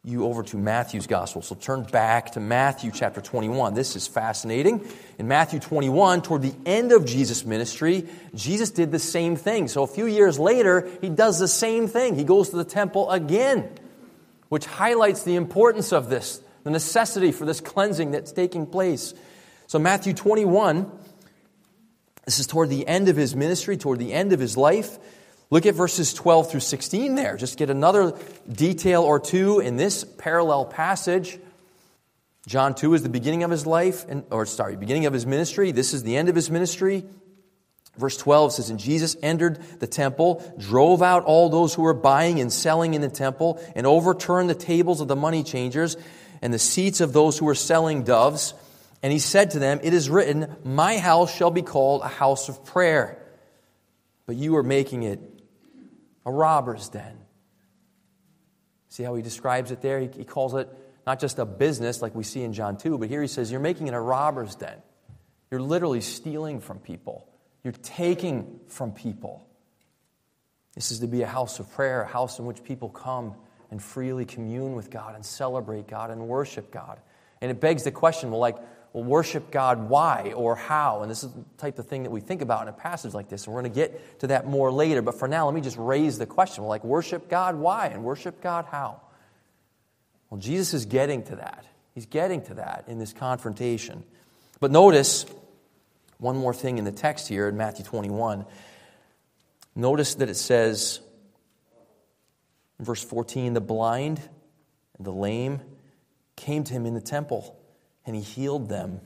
you 0.02 0.24
over 0.24 0.42
to 0.42 0.56
Matthew's 0.56 1.06
gospel. 1.06 1.42
So 1.42 1.54
turn 1.54 1.82
back 1.82 2.32
to 2.32 2.40
Matthew 2.40 2.90
chapter 2.90 3.20
21. 3.20 3.74
This 3.74 3.96
is 3.96 4.06
fascinating. 4.06 4.88
In 5.18 5.28
Matthew 5.28 5.60
21, 5.60 6.22
toward 6.22 6.40
the 6.40 6.54
end 6.64 6.92
of 6.92 7.04
Jesus' 7.04 7.44
ministry, 7.44 8.08
Jesus 8.34 8.70
did 8.70 8.92
the 8.92 8.98
same 8.98 9.36
thing. 9.36 9.68
So 9.68 9.82
a 9.82 9.86
few 9.86 10.06
years 10.06 10.38
later, 10.38 10.88
he 11.02 11.10
does 11.10 11.38
the 11.38 11.48
same 11.48 11.86
thing. 11.86 12.14
He 12.14 12.24
goes 12.24 12.48
to 12.48 12.56
the 12.56 12.64
temple 12.64 13.10
again, 13.10 13.68
which 14.48 14.64
highlights 14.64 15.24
the 15.24 15.36
importance 15.36 15.92
of 15.92 16.08
this, 16.08 16.40
the 16.64 16.70
necessity 16.70 17.30
for 17.30 17.44
this 17.44 17.60
cleansing 17.60 18.12
that's 18.12 18.32
taking 18.32 18.66
place. 18.66 19.12
So 19.66 19.78
Matthew 19.78 20.14
21, 20.14 20.90
this 22.24 22.38
is 22.38 22.46
toward 22.46 22.70
the 22.70 22.88
end 22.88 23.10
of 23.10 23.16
his 23.16 23.36
ministry, 23.36 23.76
toward 23.76 23.98
the 23.98 24.14
end 24.14 24.32
of 24.32 24.40
his 24.40 24.56
life. 24.56 24.96
Look 25.50 25.66
at 25.66 25.74
verses 25.74 26.14
12 26.14 26.50
through 26.50 26.60
16 26.60 27.16
there. 27.16 27.36
Just 27.36 27.58
get 27.58 27.70
another 27.70 28.16
detail 28.50 29.02
or 29.02 29.18
two 29.18 29.58
in 29.58 29.76
this 29.76 30.04
parallel 30.04 30.64
passage. 30.64 31.38
John 32.46 32.74
2 32.74 32.94
is 32.94 33.02
the 33.02 33.08
beginning 33.08 33.42
of 33.42 33.50
his 33.50 33.66
life, 33.66 34.06
and, 34.08 34.24
or 34.30 34.46
sorry, 34.46 34.76
beginning 34.76 35.06
of 35.06 35.12
his 35.12 35.26
ministry. 35.26 35.72
This 35.72 35.92
is 35.92 36.04
the 36.04 36.16
end 36.16 36.28
of 36.28 36.36
his 36.36 36.50
ministry. 36.50 37.04
Verse 37.96 38.16
12 38.16 38.52
says, 38.52 38.70
And 38.70 38.78
Jesus 38.78 39.16
entered 39.22 39.60
the 39.80 39.88
temple, 39.88 40.42
drove 40.56 41.02
out 41.02 41.24
all 41.24 41.48
those 41.48 41.74
who 41.74 41.82
were 41.82 41.94
buying 41.94 42.40
and 42.40 42.52
selling 42.52 42.94
in 42.94 43.00
the 43.00 43.10
temple, 43.10 43.60
and 43.74 43.86
overturned 43.86 44.48
the 44.48 44.54
tables 44.54 45.00
of 45.00 45.08
the 45.08 45.16
money 45.16 45.42
changers 45.42 45.96
and 46.40 46.54
the 46.54 46.58
seats 46.58 47.00
of 47.00 47.12
those 47.12 47.36
who 47.36 47.44
were 47.44 47.56
selling 47.56 48.04
doves. 48.04 48.54
And 49.02 49.12
he 49.12 49.18
said 49.18 49.50
to 49.52 49.58
them, 49.58 49.80
It 49.82 49.94
is 49.94 50.08
written, 50.08 50.56
My 50.64 50.98
house 50.98 51.34
shall 51.34 51.50
be 51.50 51.62
called 51.62 52.02
a 52.02 52.08
house 52.08 52.48
of 52.48 52.64
prayer, 52.64 53.20
but 54.26 54.36
you 54.36 54.56
are 54.56 54.62
making 54.62 55.02
it 55.02 55.20
a 56.24 56.32
robber's 56.32 56.88
den. 56.88 57.18
See 58.88 59.02
how 59.02 59.14
he 59.14 59.22
describes 59.22 59.70
it 59.70 59.80
there? 59.80 60.00
He, 60.00 60.08
he 60.08 60.24
calls 60.24 60.54
it 60.54 60.68
not 61.06 61.20
just 61.20 61.38
a 61.38 61.44
business 61.44 62.02
like 62.02 62.14
we 62.14 62.24
see 62.24 62.42
in 62.42 62.52
John 62.52 62.76
2, 62.76 62.98
but 62.98 63.08
here 63.08 63.22
he 63.22 63.28
says, 63.28 63.50
You're 63.50 63.60
making 63.60 63.88
it 63.88 63.94
a 63.94 64.00
robber's 64.00 64.54
den. 64.54 64.82
You're 65.50 65.62
literally 65.62 66.00
stealing 66.00 66.60
from 66.60 66.78
people, 66.78 67.28
you're 67.64 67.72
taking 67.72 68.60
from 68.68 68.92
people. 68.92 69.46
This 70.74 70.92
is 70.92 71.00
to 71.00 71.08
be 71.08 71.22
a 71.22 71.26
house 71.26 71.58
of 71.58 71.70
prayer, 71.72 72.02
a 72.02 72.06
house 72.06 72.38
in 72.38 72.46
which 72.46 72.62
people 72.62 72.88
come 72.88 73.34
and 73.70 73.82
freely 73.82 74.24
commune 74.24 74.74
with 74.74 74.88
God 74.88 75.14
and 75.14 75.26
celebrate 75.26 75.88
God 75.88 76.10
and 76.10 76.28
worship 76.28 76.70
God. 76.70 77.00
And 77.40 77.50
it 77.50 77.60
begs 77.60 77.84
the 77.84 77.90
question 77.90 78.30
well, 78.30 78.40
like, 78.40 78.56
well, 78.92 79.04
worship 79.04 79.50
God, 79.50 79.88
why 79.88 80.32
or 80.34 80.56
how? 80.56 81.02
And 81.02 81.10
this 81.10 81.22
is 81.22 81.30
the 81.32 81.44
type 81.58 81.78
of 81.78 81.86
thing 81.86 82.02
that 82.02 82.10
we 82.10 82.20
think 82.20 82.42
about 82.42 82.62
in 82.62 82.68
a 82.68 82.72
passage 82.72 83.14
like 83.14 83.28
this. 83.28 83.46
And 83.46 83.54
we're 83.54 83.62
going 83.62 83.72
to 83.72 83.76
get 83.76 84.20
to 84.20 84.26
that 84.28 84.46
more 84.46 84.72
later. 84.72 85.00
But 85.00 85.18
for 85.18 85.28
now, 85.28 85.46
let 85.46 85.54
me 85.54 85.60
just 85.60 85.76
raise 85.76 86.18
the 86.18 86.26
question 86.26 86.64
well, 86.64 86.68
like, 86.68 86.82
worship 86.82 87.28
God, 87.28 87.54
why? 87.54 87.86
And 87.86 88.02
worship 88.02 88.40
God, 88.40 88.66
how? 88.70 89.00
Well, 90.28 90.40
Jesus 90.40 90.74
is 90.74 90.86
getting 90.86 91.22
to 91.24 91.36
that. 91.36 91.64
He's 91.94 92.06
getting 92.06 92.42
to 92.42 92.54
that 92.54 92.84
in 92.88 92.98
this 92.98 93.12
confrontation. 93.12 94.02
But 94.58 94.70
notice 94.70 95.24
one 96.18 96.36
more 96.36 96.54
thing 96.54 96.78
in 96.78 96.84
the 96.84 96.92
text 96.92 97.28
here 97.28 97.48
in 97.48 97.56
Matthew 97.56 97.84
21. 97.84 98.44
Notice 99.74 100.14
that 100.16 100.28
it 100.28 100.36
says 100.36 101.00
in 102.78 102.84
verse 102.84 103.02
14 103.02 103.54
the 103.54 103.60
blind 103.60 104.20
and 104.98 105.06
the 105.06 105.12
lame 105.12 105.60
came 106.36 106.64
to 106.64 106.72
him 106.72 106.86
in 106.86 106.94
the 106.94 107.00
temple, 107.00 107.56
and 108.06 108.16
he 108.16 108.22
healed 108.22 108.68
them. 108.68 109.00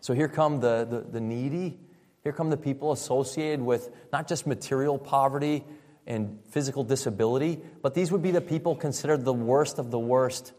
So 0.00 0.14
here 0.14 0.28
come 0.28 0.60
the, 0.60 0.86
the, 0.88 1.00
the 1.00 1.20
needy. 1.20 1.78
Here 2.22 2.32
come 2.32 2.50
the 2.50 2.56
people 2.56 2.92
associated 2.92 3.60
with 3.60 3.90
not 4.12 4.28
just 4.28 4.46
material 4.46 4.98
poverty 4.98 5.64
and 6.06 6.40
physical 6.50 6.84
disability, 6.84 7.60
but 7.82 7.94
these 7.94 8.10
would 8.10 8.22
be 8.22 8.30
the 8.30 8.40
people 8.40 8.74
considered 8.74 9.24
the 9.24 9.32
worst 9.32 9.78
of 9.78 9.90
the 9.90 9.98
worst, 9.98 10.52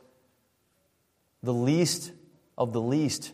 the 1.42 1.54
least 1.54 2.14
of 2.58 2.74
the 2.74 2.82
least. 2.82 3.34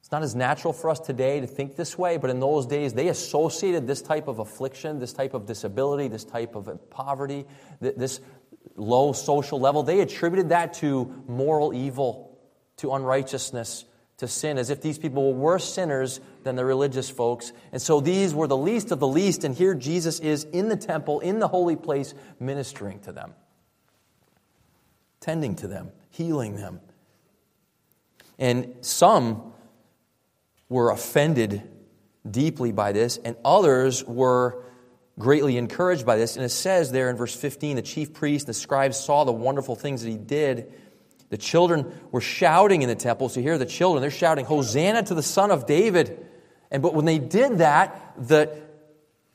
It's 0.00 0.10
not 0.10 0.22
as 0.22 0.34
natural 0.34 0.72
for 0.72 0.90
us 0.90 0.98
today 0.98 1.40
to 1.40 1.46
think 1.46 1.76
this 1.76 1.96
way, 1.96 2.16
but 2.16 2.30
in 2.30 2.40
those 2.40 2.66
days, 2.66 2.94
they 2.94 3.08
associated 3.08 3.86
this 3.86 4.02
type 4.02 4.28
of 4.28 4.38
affliction, 4.38 4.98
this 4.98 5.12
type 5.12 5.34
of 5.34 5.46
disability, 5.46 6.08
this 6.08 6.24
type 6.24 6.54
of 6.54 6.90
poverty, 6.90 7.44
this 7.80 8.20
low 8.76 9.12
social 9.12 9.60
level. 9.60 9.82
They 9.82 10.00
attributed 10.00 10.50
that 10.50 10.74
to 10.74 11.24
moral 11.26 11.74
evil, 11.74 12.38
to 12.78 12.92
unrighteousness, 12.92 13.84
to 14.18 14.28
sin, 14.28 14.58
as 14.58 14.68
if 14.68 14.82
these 14.82 14.98
people 14.98 15.32
were 15.32 15.38
worse 15.38 15.72
sinners 15.72 16.20
than 16.42 16.56
the 16.56 16.64
religious 16.64 17.08
folks. 17.08 17.52
And 17.72 17.80
so 17.80 18.00
these 18.00 18.34
were 18.34 18.46
the 18.46 18.56
least 18.56 18.90
of 18.90 19.00
the 19.00 19.08
least, 19.08 19.44
and 19.44 19.54
here 19.54 19.74
Jesus 19.74 20.20
is 20.20 20.44
in 20.44 20.68
the 20.68 20.76
temple, 20.76 21.20
in 21.20 21.38
the 21.38 21.48
holy 21.48 21.76
place, 21.76 22.14
ministering 22.38 23.00
to 23.00 23.12
them, 23.12 23.32
tending 25.20 25.56
to 25.56 25.68
them, 25.68 25.90
healing 26.10 26.56
them. 26.56 26.80
And 28.38 28.74
some 28.82 29.52
were 30.68 30.90
offended 30.90 31.62
deeply 32.30 32.72
by 32.72 32.92
this, 32.92 33.16
and 33.16 33.36
others 33.42 34.04
were 34.04 34.64
greatly 35.20 35.56
encouraged 35.56 36.04
by 36.04 36.16
this. 36.16 36.34
And 36.34 36.44
it 36.44 36.48
says 36.48 36.90
there 36.90 37.08
in 37.10 37.16
verse 37.16 37.34
15 37.34 37.76
the 37.76 37.82
chief 37.82 38.12
priests 38.12 38.46
and 38.46 38.54
the 38.54 38.58
scribes 38.58 38.98
saw 38.98 39.22
the 39.22 39.32
wonderful 39.32 39.76
things 39.76 40.02
that 40.02 40.10
he 40.10 40.16
did 40.16 40.72
the 41.30 41.38
children 41.38 41.98
were 42.10 42.20
shouting 42.20 42.82
in 42.82 42.88
the 42.88 42.96
temple. 42.96 43.28
So 43.28 43.40
here 43.40 43.54
are 43.54 43.58
the 43.58 43.64
children. 43.64 44.02
They're 44.02 44.10
shouting, 44.10 44.44
Hosanna 44.44 45.04
to 45.04 45.14
the 45.14 45.22
Son 45.22 45.52
of 45.52 45.64
David. 45.64 46.26
And 46.70 46.82
but 46.82 46.92
when 46.92 47.04
they 47.04 47.18
did 47.18 47.58
that, 47.58 48.14
the 48.18 48.60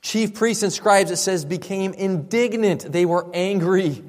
chief 0.02 0.34
priests 0.34 0.62
and 0.62 0.72
scribes, 0.72 1.10
it 1.10 1.16
says, 1.16 1.46
became 1.46 1.94
indignant. 1.94 2.92
They 2.92 3.06
were 3.06 3.26
angry. 3.32 4.04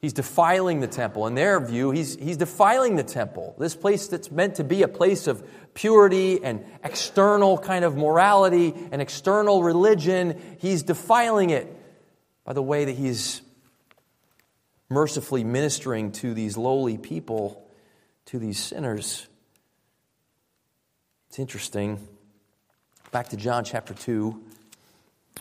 He's 0.00 0.12
defiling 0.12 0.80
the 0.80 0.86
temple. 0.86 1.26
In 1.26 1.34
their 1.34 1.58
view, 1.58 1.90
he's, 1.90 2.14
he's 2.16 2.36
defiling 2.36 2.94
the 2.94 3.02
temple. 3.02 3.56
This 3.58 3.74
place 3.74 4.06
that's 4.06 4.30
meant 4.30 4.56
to 4.56 4.64
be 4.64 4.82
a 4.82 4.88
place 4.88 5.26
of 5.26 5.44
purity 5.74 6.42
and 6.42 6.64
external 6.84 7.58
kind 7.58 7.84
of 7.84 7.96
morality 7.96 8.74
and 8.92 9.02
external 9.02 9.62
religion, 9.62 10.40
he's 10.60 10.84
defiling 10.84 11.50
it 11.50 11.66
by 12.44 12.52
the 12.52 12.62
way 12.62 12.84
that 12.84 12.96
he's 12.96 13.42
mercifully 14.88 15.44
ministering 15.44 16.12
to 16.12 16.32
these 16.32 16.56
lowly 16.56 16.96
people, 16.96 17.68
to 18.26 18.38
these 18.38 18.58
sinners. 18.58 19.26
It's 21.28 21.38
interesting. 21.38 22.06
Back 23.10 23.28
to 23.30 23.36
John 23.36 23.64
chapter 23.64 23.94
2. 23.94 24.42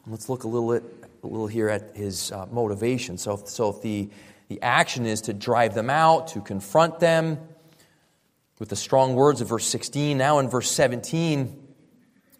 Let's 0.08 0.30
look 0.30 0.44
a 0.44 0.48
little, 0.48 0.74
a 0.74 1.28
little 1.28 1.48
here 1.48 1.70
at 1.70 1.96
his 1.96 2.32
uh, 2.32 2.46
motivation. 2.52 3.18
So, 3.18 3.42
so 3.46 3.70
if 3.70 3.82
the, 3.82 4.10
the 4.48 4.62
action 4.62 5.06
is 5.06 5.22
to 5.22 5.34
drive 5.34 5.74
them 5.74 5.89
out, 5.89 6.27
to 6.30 6.42
confront 6.42 7.00
them 7.00 7.39
with 8.60 8.70
the 8.70 8.75
strong 8.75 9.16
words 9.16 9.42
of 9.42 9.50
verse 9.50 9.66
16, 9.66 10.18
now 10.18 10.39
in 10.39 10.50
verse 10.50 10.70
17, 10.72 11.68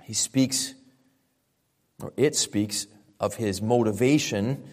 he 0.04 0.14
speaks, 0.14 0.74
or 2.02 2.14
it 2.18 2.36
speaks, 2.36 2.88
of 3.20 3.36
his 3.36 3.62
motivation 3.62 4.64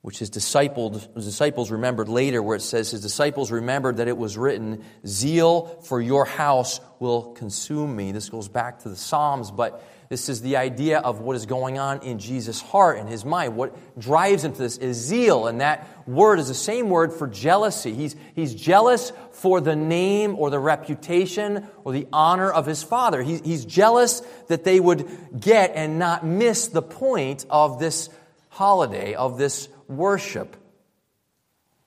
which 0.00 0.20
his 0.20 0.30
disciples, 0.30 1.08
his 1.14 1.24
disciples 1.24 1.70
remembered 1.70 2.08
later, 2.08 2.42
where 2.42 2.56
it 2.56 2.62
says, 2.62 2.92
His 2.92 3.02
disciples 3.02 3.50
remembered 3.50 3.96
that 3.96 4.08
it 4.08 4.16
was 4.16 4.38
written, 4.38 4.84
Zeal 5.06 5.66
for 5.82 6.00
your 6.00 6.24
house 6.24 6.80
will 7.00 7.32
consume 7.32 7.96
me. 7.96 8.12
This 8.12 8.28
goes 8.28 8.48
back 8.48 8.78
to 8.80 8.88
the 8.88 8.96
Psalms, 8.96 9.50
but 9.50 9.82
this 10.08 10.30
is 10.30 10.40
the 10.40 10.56
idea 10.56 11.00
of 11.00 11.20
what 11.20 11.36
is 11.36 11.44
going 11.44 11.78
on 11.78 12.02
in 12.02 12.18
Jesus' 12.18 12.62
heart 12.62 12.98
and 12.98 13.08
his 13.08 13.26
mind. 13.26 13.56
What 13.56 13.76
drives 13.98 14.42
him 14.42 14.52
to 14.52 14.58
this 14.58 14.78
is 14.78 14.96
zeal, 14.96 15.46
and 15.46 15.60
that 15.60 15.86
word 16.08 16.38
is 16.38 16.48
the 16.48 16.54
same 16.54 16.88
word 16.88 17.12
for 17.12 17.26
jealousy. 17.26 17.92
He's, 17.92 18.16
he's 18.34 18.54
jealous 18.54 19.12
for 19.32 19.60
the 19.60 19.76
name 19.76 20.34
or 20.36 20.48
the 20.48 20.58
reputation 20.58 21.68
or 21.84 21.92
the 21.92 22.06
honor 22.10 22.50
of 22.50 22.64
his 22.64 22.82
father. 22.82 23.22
He, 23.22 23.36
he's 23.38 23.66
jealous 23.66 24.20
that 24.48 24.64
they 24.64 24.80
would 24.80 25.06
get 25.38 25.72
and 25.74 25.98
not 25.98 26.24
miss 26.24 26.68
the 26.68 26.82
point 26.82 27.44
of 27.50 27.78
this 27.78 28.08
holiday, 28.48 29.14
of 29.14 29.36
this 29.36 29.68
worship. 29.88 30.56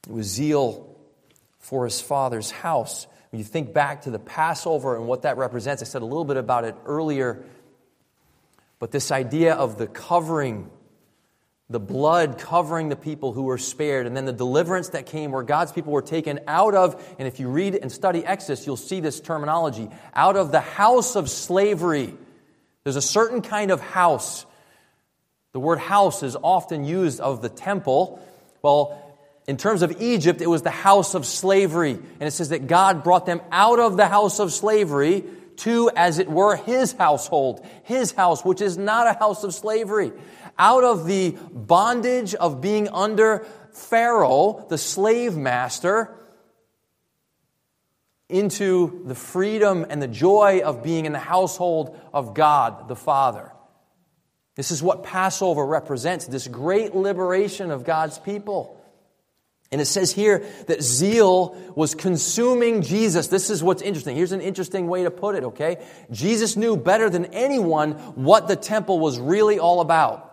It 0.08 0.14
was 0.14 0.28
zeal 0.28 0.96
for 1.58 1.86
his 1.86 2.00
father's 2.00 2.52
house. 2.52 3.08
When 3.32 3.40
you 3.40 3.46
think 3.46 3.74
back 3.74 4.04
to 4.04 4.12
the 4.12 4.20
Passover 4.20 4.96
and 4.96 5.08
what 5.08 5.24
that 5.24 5.38
represents, 5.38 5.82
I 5.82 5.86
said 5.86 6.02
a 6.02 6.06
little 6.06 6.26
bit 6.26 6.38
about 6.38 6.66
it 6.66 6.76
earlier. 6.86 7.44
But 8.82 8.92
this 8.92 9.12
idea 9.12 9.54
of 9.54 9.78
the 9.78 9.88
covering, 9.88 10.70
the 11.70 11.80
blood 11.80 12.38
covering 12.38 12.90
the 12.90 12.98
people 12.98 13.32
who 13.32 13.44
were 13.44 13.58
spared, 13.58 14.08
and 14.08 14.18
then 14.18 14.26
the 14.26 14.34
deliverance 14.34 14.90
that 14.90 15.06
came 15.06 15.32
where 15.32 15.44
God's 15.44 15.72
people 15.72 15.94
were 15.94 16.02
taken 16.02 16.42
out 16.48 16.76
of, 16.76 17.02
and 17.18 17.30
if 17.30 17.40
you 17.40 17.48
read 17.48 17.76
and 17.76 17.90
study 17.90 18.26
Exodus, 18.26 18.68
you'll 18.68 18.76
see 18.76 19.00
this 19.00 19.22
terminology 19.22 19.88
out 20.14 20.36
of 20.36 20.52
the 20.52 20.60
house 20.60 21.16
of 21.16 21.30
slavery. 21.30 22.14
There's 22.84 22.98
a 22.98 23.02
certain 23.02 23.42
kind 23.42 23.72
of 23.72 23.80
house 23.80 24.46
the 25.54 25.60
word 25.60 25.80
house 25.80 26.24
is 26.24 26.38
often 26.42 26.86
used 26.86 27.20
of 27.20 27.42
the 27.42 27.50
temple. 27.50 28.26
Well, 28.62 28.98
in 29.48 29.58
terms 29.58 29.82
of 29.82 30.02
Egypt, 30.02 30.42
it 30.42 30.48
was 30.48 30.62
the 30.62 30.70
house 30.70 31.14
of 31.14 31.26
slavery. 31.26 31.92
And 31.92 32.22
it 32.22 32.32
says 32.32 32.50
that 32.50 32.68
God 32.68 33.04
brought 33.04 33.26
them 33.26 33.42
out 33.52 33.80
of 33.80 33.98
the 33.98 34.08
house 34.08 34.40
of 34.40 34.54
slavery 34.54 35.24
to, 35.58 35.92
as 35.96 36.20
it 36.20 36.30
were, 36.30 36.56
his 36.56 36.94
household, 36.94 37.66
his 37.84 38.12
house, 38.12 38.44
which 38.44 38.62
is 38.62 38.78
not 38.78 39.08
a 39.08 39.14
house 39.14 39.44
of 39.44 39.54
slavery. 39.54 40.12
Out 40.58 40.84
of 40.84 41.06
the 41.06 41.38
bondage 41.52 42.36
of 42.36 42.62
being 42.62 42.90
under 42.90 43.46
Pharaoh, 43.74 44.66
the 44.70 44.78
slave 44.78 45.36
master, 45.38 46.16
into 48.32 49.04
the 49.06 49.16
freedom 49.16 49.86
and 49.90 50.02
the 50.02 50.08
joy 50.08 50.62
of 50.64 50.84
being 50.84 51.06
in 51.06 51.12
the 51.12 51.20
household 51.20 52.00
of 52.14 52.34
God 52.34 52.88
the 52.88 52.96
Father. 52.96 53.52
This 54.56 54.72
is 54.72 54.82
what 54.82 55.04
Passover 55.04 55.66
represents 55.66 56.26
this 56.26 56.48
great 56.48 56.96
liberation 56.96 57.72
of 57.72 57.84
God's 57.84 58.20
people. 58.20 58.81
And 59.72 59.80
it 59.80 59.86
says 59.86 60.12
here 60.12 60.46
that 60.68 60.84
zeal 60.84 61.56
was 61.76 61.96
consuming 61.96 62.82
Jesus. 62.82 63.28
This 63.28 63.50
is 63.50 63.64
what's 63.64 63.82
interesting. 63.82 64.18
Here's 64.18 64.34
an 64.34 64.42
interesting 64.42 64.88
way 64.88 65.04
to 65.04 65.12
put 65.12 65.36
it, 65.36 65.46
okay? 65.46 65.78
Jesus 66.12 66.58
knew 66.58 66.76
better 66.76 67.10
than 67.10 67.26
anyone 67.28 67.94
what 68.16 68.50
the 68.50 68.58
temple 68.58 69.00
was 69.00 69.18
really 69.18 69.60
all 69.60 69.80
about. 69.80 70.28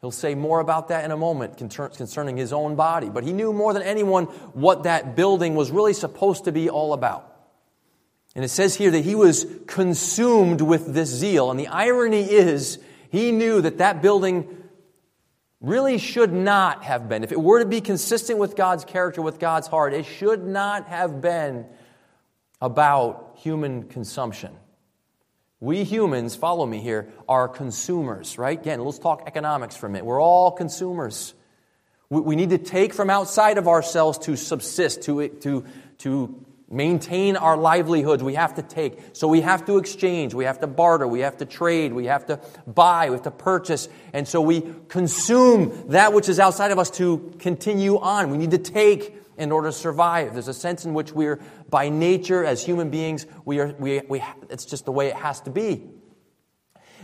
He'll 0.00 0.10
say 0.10 0.34
more 0.34 0.60
about 0.60 0.88
that 0.88 1.04
in 1.04 1.10
a 1.10 1.16
moment 1.16 1.58
concerning 1.58 2.36
his 2.36 2.52
own 2.52 2.74
body. 2.74 3.10
But 3.10 3.22
he 3.22 3.32
knew 3.32 3.52
more 3.52 3.74
than 3.74 3.82
anyone 3.82 4.24
what 4.24 4.84
that 4.84 5.14
building 5.14 5.54
was 5.54 5.70
really 5.70 5.92
supposed 5.92 6.44
to 6.44 6.52
be 6.52 6.70
all 6.70 6.94
about. 6.94 7.26
And 8.34 8.44
it 8.44 8.48
says 8.48 8.74
here 8.74 8.90
that 8.90 9.04
he 9.04 9.14
was 9.14 9.46
consumed 9.66 10.62
with 10.62 10.94
this 10.94 11.10
zeal. 11.10 11.50
And 11.50 11.60
the 11.60 11.68
irony 11.68 12.22
is, 12.22 12.78
he 13.10 13.30
knew 13.30 13.60
that 13.60 13.78
that 13.78 14.02
building 14.02 14.59
really 15.60 15.98
should 15.98 16.32
not 16.32 16.84
have 16.84 17.08
been. 17.08 17.22
If 17.22 17.32
it 17.32 17.40
were 17.40 17.60
to 17.60 17.66
be 17.66 17.80
consistent 17.80 18.38
with 18.38 18.56
God's 18.56 18.84
character, 18.84 19.20
with 19.20 19.38
God's 19.38 19.66
heart, 19.66 19.92
it 19.92 20.06
should 20.06 20.46
not 20.46 20.86
have 20.86 21.20
been 21.20 21.66
about 22.60 23.36
human 23.36 23.84
consumption. 23.84 24.52
We 25.60 25.84
humans, 25.84 26.34
follow 26.34 26.64
me 26.64 26.80
here, 26.80 27.08
are 27.28 27.46
consumers, 27.46 28.38
right? 28.38 28.58
Again, 28.58 28.80
let's 28.82 28.98
talk 28.98 29.24
economics 29.26 29.76
for 29.76 29.86
a 29.86 29.90
minute. 29.90 30.06
We're 30.06 30.20
all 30.20 30.52
consumers. 30.52 31.34
We, 32.08 32.20
we 32.22 32.36
need 32.36 32.50
to 32.50 32.58
take 32.58 32.94
from 32.94 33.10
outside 33.10 33.58
of 33.58 33.68
ourselves 33.68 34.16
to 34.20 34.36
subsist, 34.36 35.02
to, 35.02 35.28
to, 35.28 35.64
to 35.98 36.46
maintain 36.70 37.36
our 37.36 37.56
livelihoods. 37.56 38.22
We 38.22 38.34
have 38.34 38.54
to 38.54 38.62
take. 38.62 38.98
So 39.12 39.26
we 39.26 39.40
have 39.40 39.66
to 39.66 39.76
exchange. 39.76 40.34
We 40.34 40.44
have 40.44 40.60
to 40.60 40.66
barter. 40.68 41.06
We 41.06 41.20
have 41.20 41.36
to 41.38 41.44
trade. 41.44 41.92
We 41.92 42.06
have 42.06 42.26
to 42.26 42.40
buy. 42.66 43.10
We 43.10 43.16
have 43.16 43.24
to 43.24 43.30
purchase. 43.32 43.88
And 44.12 44.26
so 44.26 44.40
we 44.40 44.72
consume 44.88 45.88
that 45.88 46.12
which 46.12 46.28
is 46.28 46.38
outside 46.38 46.70
of 46.70 46.78
us 46.78 46.90
to 46.92 47.34
continue 47.40 47.98
on. 47.98 48.30
We 48.30 48.38
need 48.38 48.52
to 48.52 48.58
take 48.58 49.16
in 49.36 49.50
order 49.50 49.68
to 49.68 49.72
survive. 49.72 50.34
There's 50.34 50.48
a 50.48 50.54
sense 50.54 50.84
in 50.84 50.94
which 50.94 51.12
we're, 51.12 51.40
by 51.68 51.88
nature, 51.88 52.44
as 52.44 52.64
human 52.64 52.90
beings, 52.90 53.26
we 53.44 53.58
are, 53.58 53.74
we, 53.78 54.02
we, 54.08 54.22
it's 54.48 54.66
just 54.66 54.84
the 54.84 54.92
way 54.92 55.08
it 55.08 55.16
has 55.16 55.40
to 55.42 55.50
be. 55.50 55.82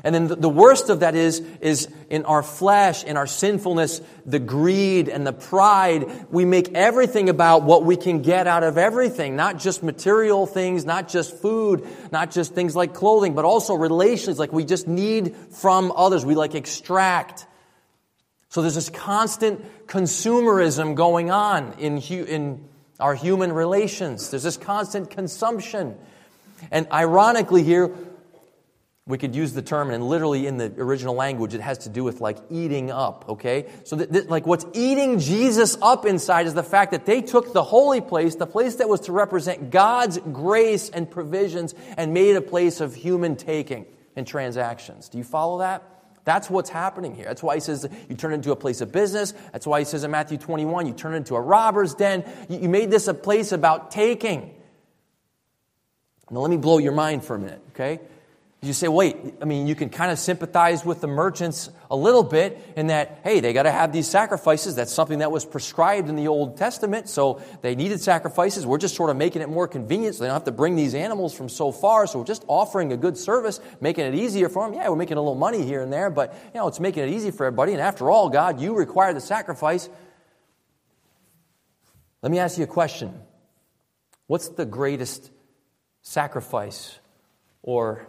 And 0.07 0.15
then 0.15 0.29
the, 0.29 0.49
worst 0.49 0.89
of 0.89 1.01
that 1.01 1.17
is, 1.17 1.41
is 1.61 1.89
in 2.09 2.27
our 2.27 2.45
flesh, 2.45 3.03
in 3.03 3.17
our 3.17 3.27
sinfulness, 3.27 4.01
the 4.25 4.39
greed 4.39 5.09
and 5.09 5.27
the 5.27 5.33
pride, 5.33 6.29
we 6.31 6.45
make 6.45 6.75
everything 6.75 7.29
about 7.29 7.65
what 7.65 7.85
we 7.85 7.97
can 7.97 8.23
get 8.23 8.47
out 8.47 8.63
of 8.63 8.79
everything. 8.79 9.35
Not 9.35 9.59
just 9.59 9.83
material 9.83 10.47
things, 10.47 10.85
not 10.85 11.09
just 11.09 11.37
food, 11.37 11.85
not 12.13 12.31
just 12.31 12.55
things 12.55 12.77
like 12.77 12.95
clothing, 12.95 13.35
but 13.35 13.45
also 13.45 13.75
relations, 13.75 14.39
like 14.39 14.53
we 14.53 14.65
just 14.65 14.87
need 14.87 15.35
from 15.51 15.91
others. 15.91 16.25
We 16.25 16.37
like 16.37 16.55
extract. 16.55 17.45
So 18.51 18.63
there's 18.63 18.77
this 18.77 18.91
constant 18.91 19.89
consumerism 19.89 20.95
going 20.95 21.33
on 21.33 21.73
in, 21.81 21.99
in 21.99 22.69
our 23.01 23.17
human 23.17 23.51
relations. 23.51 24.31
There's 24.31 24.45
this 24.45 24.57
constant 24.57 25.11
consumption. 25.11 25.97
And 26.71 26.87
ironically, 26.93 27.65
here, 27.65 27.91
we 29.09 29.19
could 29.19 29.37
use 29.37 29.53
the 29.53 29.63
term, 29.63 29.91
and 29.91 30.09
literally 30.09 30.49
in 30.49 30.57
the 30.57 30.73
original 30.79 31.15
language, 31.15 31.55
it 31.55 31.61
has 31.61 31.79
to 31.79 31.89
do 31.89 32.03
with 32.03 32.21
like 32.21 32.39
eating 32.51 32.91
up, 32.91 33.25
okay? 33.29 33.67
So, 33.85 33.97
like, 33.97 34.47
what's 34.47 34.67
eating 34.73 35.21
Jesus 35.21 35.79
up 35.81 36.05
inside 36.07 36.47
is 36.47 36.55
the 36.55 36.65
fact 36.65 36.91
that 36.91 37.07
they 37.07 37.23
took 37.23 37.53
the 37.53 37.63
holy 37.63 38.01
place, 38.01 38.35
the 38.35 38.49
place 38.49 38.77
that 38.77 38.89
was 38.89 39.03
to 39.03 39.13
represent 39.13 39.71
God's 39.71 40.19
grace 40.19 40.89
and 40.89 41.09
provisions, 41.09 41.73
and 41.97 42.13
made 42.13 42.31
it 42.31 42.37
a 42.37 42.43
place 42.43 42.81
of 42.81 42.97
human 42.97 43.37
taking 43.37 43.87
and 44.17 44.27
transactions. 44.27 45.09
Do 45.09 45.19
you 45.19 45.25
follow 45.25 45.59
that? 45.59 45.85
That's 46.25 46.51
what's 46.51 46.71
happening 46.71 47.15
here. 47.15 47.27
That's 47.27 47.45
why 47.45 47.55
he 47.55 47.61
says 47.61 47.89
you 48.09 48.17
turn 48.17 48.33
it 48.33 48.37
into 48.37 48.51
a 48.51 48.57
place 48.57 48.81
of 48.81 48.91
business. 48.91 49.33
That's 49.53 49.69
why 49.69 49.79
he 49.79 49.85
says 49.85 50.03
in 50.03 50.11
Matthew 50.11 50.39
21, 50.39 50.89
you 50.89 50.93
turn 50.95 51.15
it 51.15 51.19
into 51.19 51.37
a 51.37 51.41
robber's 51.41 51.95
den. 51.95 52.25
You 52.49 52.69
made 52.69 52.91
this 52.91 53.07
a 53.07 53.15
place 53.15 53.53
about 53.53 53.93
taking. 53.93 54.53
Now, 56.29 56.41
let 56.41 56.51
me 56.51 56.57
blow 56.57 56.79
your 56.79 56.91
mind 56.91 57.25
for 57.25 57.37
a 57.37 57.39
minute, 57.39 57.63
okay? 57.71 58.01
You 58.67 58.73
say, 58.73 58.89
wait, 58.89 59.17
I 59.41 59.45
mean, 59.45 59.67
you 59.67 59.75
can 59.75 59.91
kind 59.91 60.11
of 60.11 60.19
sympathize 60.19 60.85
with 60.85 61.01
the 61.01 61.07
merchants 61.07 61.71
a 61.91 61.97
little 61.97 62.25
bit 62.25 62.61
in 62.77 62.89
that, 62.89 63.21
hey, 63.23 63.41
they 63.41 63.53
got 63.53 63.63
to 63.63 63.71
have 63.71 63.93
these 63.93 64.09
sacrifices. 64.09 64.75
That's 64.75 64.93
something 64.93 65.21
that 65.21 65.31
was 65.31 65.45
prescribed 65.45 66.09
in 66.09 66.17
the 66.17 66.29
Old 66.29 66.57
Testament, 66.57 67.09
so 67.09 67.41
they 67.63 67.77
needed 67.77 68.01
sacrifices. 68.01 68.67
We're 68.67 68.79
just 68.79 68.97
sort 68.97 69.11
of 69.11 69.17
making 69.17 69.43
it 69.43 69.49
more 69.49 69.69
convenient 69.69 70.17
so 70.17 70.25
they 70.25 70.29
don't 70.29 70.35
have 70.35 70.45
to 70.45 70.53
bring 70.53 70.75
these 70.75 70.95
animals 70.95 71.33
from 71.33 71.49
so 71.49 71.71
far. 71.71 72.07
So 72.07 72.19
we're 72.19 72.25
just 72.25 72.45
offering 72.49 72.93
a 72.93 72.97
good 72.97 73.17
service, 73.17 73.61
making 73.81 74.05
it 74.05 74.15
easier 74.15 74.49
for 74.49 74.67
them. 74.67 74.75
Yeah, 74.75 74.89
we're 74.89 74.97
making 74.97 75.17
a 75.17 75.21
little 75.21 75.37
money 75.37 75.63
here 75.63 75.83
and 75.83 75.93
there, 75.93 76.11
but, 76.11 76.35
you 76.53 76.61
know, 76.61 76.67
it's 76.67 76.81
making 76.81 77.05
it 77.05 77.11
easy 77.11 77.31
for 77.31 77.47
everybody. 77.47 77.73
And 77.73 77.81
after 77.81 78.11
all, 78.11 78.29
God, 78.29 78.61
you 78.61 78.75
require 78.75 79.15
the 79.15 79.21
sacrifice. 79.21 79.89
Let 82.23 82.33
me 82.33 82.41
ask 82.41 82.59
you 82.59 82.65
a 82.65 82.67
question 82.67 83.15
What's 84.27 84.49
the 84.49 84.65
greatest 84.65 85.31
sacrifice 86.03 86.99
or 87.63 88.09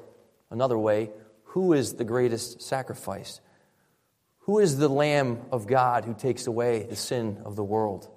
Another 0.49 0.77
way, 0.77 1.11
who 1.43 1.73
is 1.73 1.93
the 1.93 2.03
greatest 2.03 2.61
sacrifice? 2.61 3.41
Who 4.41 4.59
is 4.59 4.77
the 4.77 4.87
Lamb 4.87 5.41
of 5.51 5.67
God 5.67 6.05
who 6.05 6.13
takes 6.13 6.47
away 6.47 6.83
the 6.83 6.95
sin 6.95 7.41
of 7.43 7.55
the 7.55 7.63
world? 7.63 8.09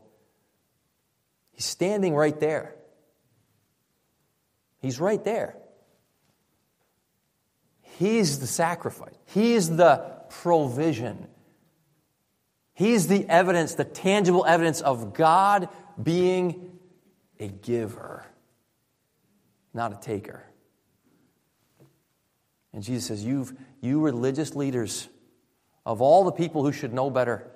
He's 1.53 1.65
standing 1.65 2.15
right 2.15 2.39
there. 2.39 2.77
He's 4.79 5.01
right 5.01 5.23
there. 5.25 5.57
He's 7.99 8.39
the 8.39 8.47
sacrifice, 8.47 9.15
He's 9.27 9.69
the 9.77 10.21
provision. 10.31 11.27
He's 12.73 13.09
the 13.09 13.29
evidence, 13.29 13.75
the 13.75 13.85
tangible 13.85 14.47
evidence 14.47 14.81
of 14.81 15.13
God 15.13 15.69
being 16.03 16.79
a 17.39 17.49
giver, 17.49 18.25
not 19.75 19.93
a 19.93 20.01
taker. 20.01 20.50
And 22.73 22.83
Jesus 22.83 23.07
says, 23.07 23.25
You've, 23.25 23.55
You 23.81 24.01
religious 24.01 24.55
leaders, 24.55 25.09
of 25.85 26.01
all 26.01 26.25
the 26.25 26.33
people 26.33 26.65
who 26.65 26.73
should 26.73 26.93
know 26.93 27.11
better, 27.11 27.47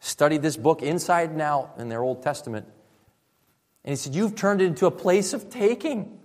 studied 0.00 0.42
this 0.42 0.56
book 0.56 0.82
inside 0.82 1.30
and 1.30 1.40
out 1.40 1.74
in 1.78 1.88
their 1.88 2.02
Old 2.02 2.22
Testament. 2.22 2.66
And 3.84 3.92
he 3.92 3.96
said, 3.96 4.14
You've 4.14 4.34
turned 4.34 4.60
it 4.60 4.66
into 4.66 4.86
a 4.86 4.90
place 4.90 5.32
of 5.32 5.50
taking. 5.50 6.18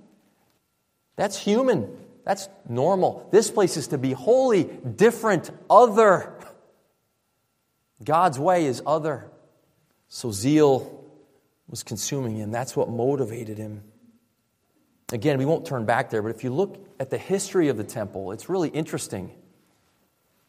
That's 1.16 1.38
human. 1.38 1.90
That's 2.24 2.50
normal. 2.68 3.28
This 3.32 3.50
place 3.50 3.78
is 3.78 3.88
to 3.88 3.98
be 3.98 4.12
holy, 4.12 4.66
different, 4.66 5.50
other. 5.70 6.34
God's 8.04 8.38
way 8.38 8.66
is 8.66 8.84
other. 8.86 9.32
So 10.10 10.32
zeal 10.32 11.06
was 11.68 11.84
consuming 11.84 12.36
him. 12.36 12.52
That's 12.52 12.76
what 12.76 12.90
motivated 12.90 13.58
him. 13.58 13.84
Again, 15.12 15.38
we 15.38 15.46
won't 15.46 15.66
turn 15.66 15.86
back 15.86 16.10
there, 16.10 16.22
but 16.22 16.30
if 16.30 16.44
you 16.44 16.54
look 16.54 16.86
at 17.00 17.10
the 17.10 17.18
history 17.18 17.70
of 17.70 17.78
the 17.78 17.84
temple, 17.84 18.34
it's 18.34 18.50
really 18.50 18.70
interesting. 18.70 19.32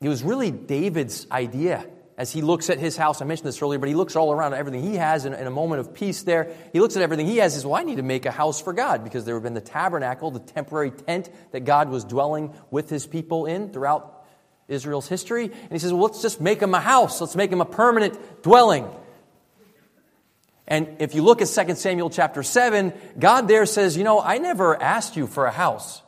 It 0.00 0.08
was 0.08 0.22
really 0.22 0.50
David's 0.50 1.26
idea 1.30 1.86
as 2.16 2.32
he 2.32 2.42
looks 2.42 2.68
at 2.68 2.78
his 2.78 2.96
house. 2.96 3.22
I 3.22 3.24
mentioned 3.24 3.46
this 3.46 3.62
earlier, 3.62 3.78
but 3.78 3.88
he 3.88 3.94
looks 3.94 4.16
all 4.16 4.32
around 4.32 4.52
at 4.52 4.58
everything 4.58 4.82
he 4.82 4.96
has 4.96 5.24
in, 5.24 5.32
in, 5.32 5.46
a 5.46 5.50
moment 5.50 5.78
of 5.80 5.94
peace 5.94 6.22
there. 6.22 6.52
He 6.72 6.80
looks 6.80 6.96
at 6.96 7.02
everything 7.02 7.26
he 7.26 7.36
has 7.36 7.52
and 7.52 7.60
says, 7.60 7.66
Well, 7.66 7.76
I 7.76 7.84
need 7.84 7.96
to 7.96 8.02
make 8.02 8.26
a 8.26 8.32
house 8.32 8.60
for 8.60 8.72
God 8.72 9.04
because 9.04 9.24
there 9.24 9.34
had 9.34 9.44
been 9.44 9.54
the 9.54 9.60
tabernacle, 9.60 10.32
the 10.32 10.40
temporary 10.40 10.90
tent 10.90 11.30
that 11.52 11.60
God 11.60 11.88
was 11.88 12.04
dwelling 12.04 12.52
with 12.72 12.90
his 12.90 13.06
people 13.06 13.46
in 13.46 13.72
throughout 13.72 14.26
Israel's 14.66 15.08
history. 15.08 15.44
And 15.44 15.72
he 15.72 15.78
says, 15.78 15.92
Well, 15.92 16.02
let's 16.02 16.20
just 16.20 16.40
make 16.40 16.60
him 16.60 16.74
a 16.74 16.80
house. 16.80 17.20
Let's 17.20 17.36
make 17.36 17.52
him 17.52 17.60
a 17.60 17.66
permanent 17.66 18.42
dwelling. 18.42 18.88
And 20.68 20.96
if 21.00 21.14
you 21.14 21.22
look 21.22 21.42
at 21.42 21.48
2 21.48 21.74
Samuel 21.74 22.10
chapter 22.10 22.42
7, 22.42 22.92
God 23.18 23.48
there 23.48 23.66
says, 23.66 23.96
You 23.96 24.04
know, 24.04 24.20
I 24.20 24.38
never 24.38 24.80
asked 24.80 25.16
you 25.16 25.26
for 25.26 25.46
a 25.46 25.50
house. 25.50 26.02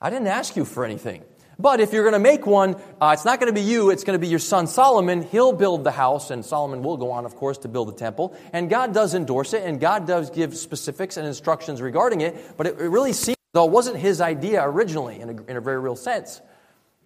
I 0.00 0.08
didn't 0.08 0.28
ask 0.28 0.56
you 0.56 0.64
for 0.64 0.84
anything. 0.84 1.24
But 1.58 1.80
if 1.80 1.92
you're 1.92 2.02
going 2.02 2.14
to 2.14 2.18
make 2.18 2.46
one, 2.46 2.76
uh, 3.00 3.10
it's 3.14 3.24
not 3.24 3.40
going 3.40 3.52
to 3.52 3.60
be 3.60 3.66
you, 3.66 3.90
it's 3.90 4.04
going 4.04 4.18
to 4.18 4.20
be 4.20 4.28
your 4.28 4.38
son 4.38 4.66
Solomon. 4.66 5.22
He'll 5.22 5.52
build 5.52 5.84
the 5.84 5.90
house, 5.90 6.30
and 6.30 6.44
Solomon 6.44 6.82
will 6.82 6.96
go 6.96 7.12
on, 7.12 7.24
of 7.24 7.36
course, 7.36 7.58
to 7.58 7.68
build 7.68 7.88
the 7.88 7.92
temple. 7.92 8.36
And 8.52 8.70
God 8.70 8.94
does 8.94 9.14
endorse 9.14 9.52
it, 9.52 9.62
and 9.64 9.80
God 9.80 10.06
does 10.06 10.30
give 10.30 10.56
specifics 10.56 11.16
and 11.16 11.26
instructions 11.26 11.82
regarding 11.82 12.22
it, 12.22 12.56
but 12.56 12.66
it, 12.66 12.80
it 12.80 12.88
really 12.88 13.12
seems 13.12 13.36
though 13.52 13.64
it 13.64 13.70
wasn't 13.70 13.96
his 13.96 14.20
idea 14.20 14.62
originally 14.68 15.20
in 15.20 15.28
a, 15.28 15.50
in 15.50 15.56
a 15.56 15.60
very 15.60 15.78
real 15.78 15.96
sense. 15.96 16.40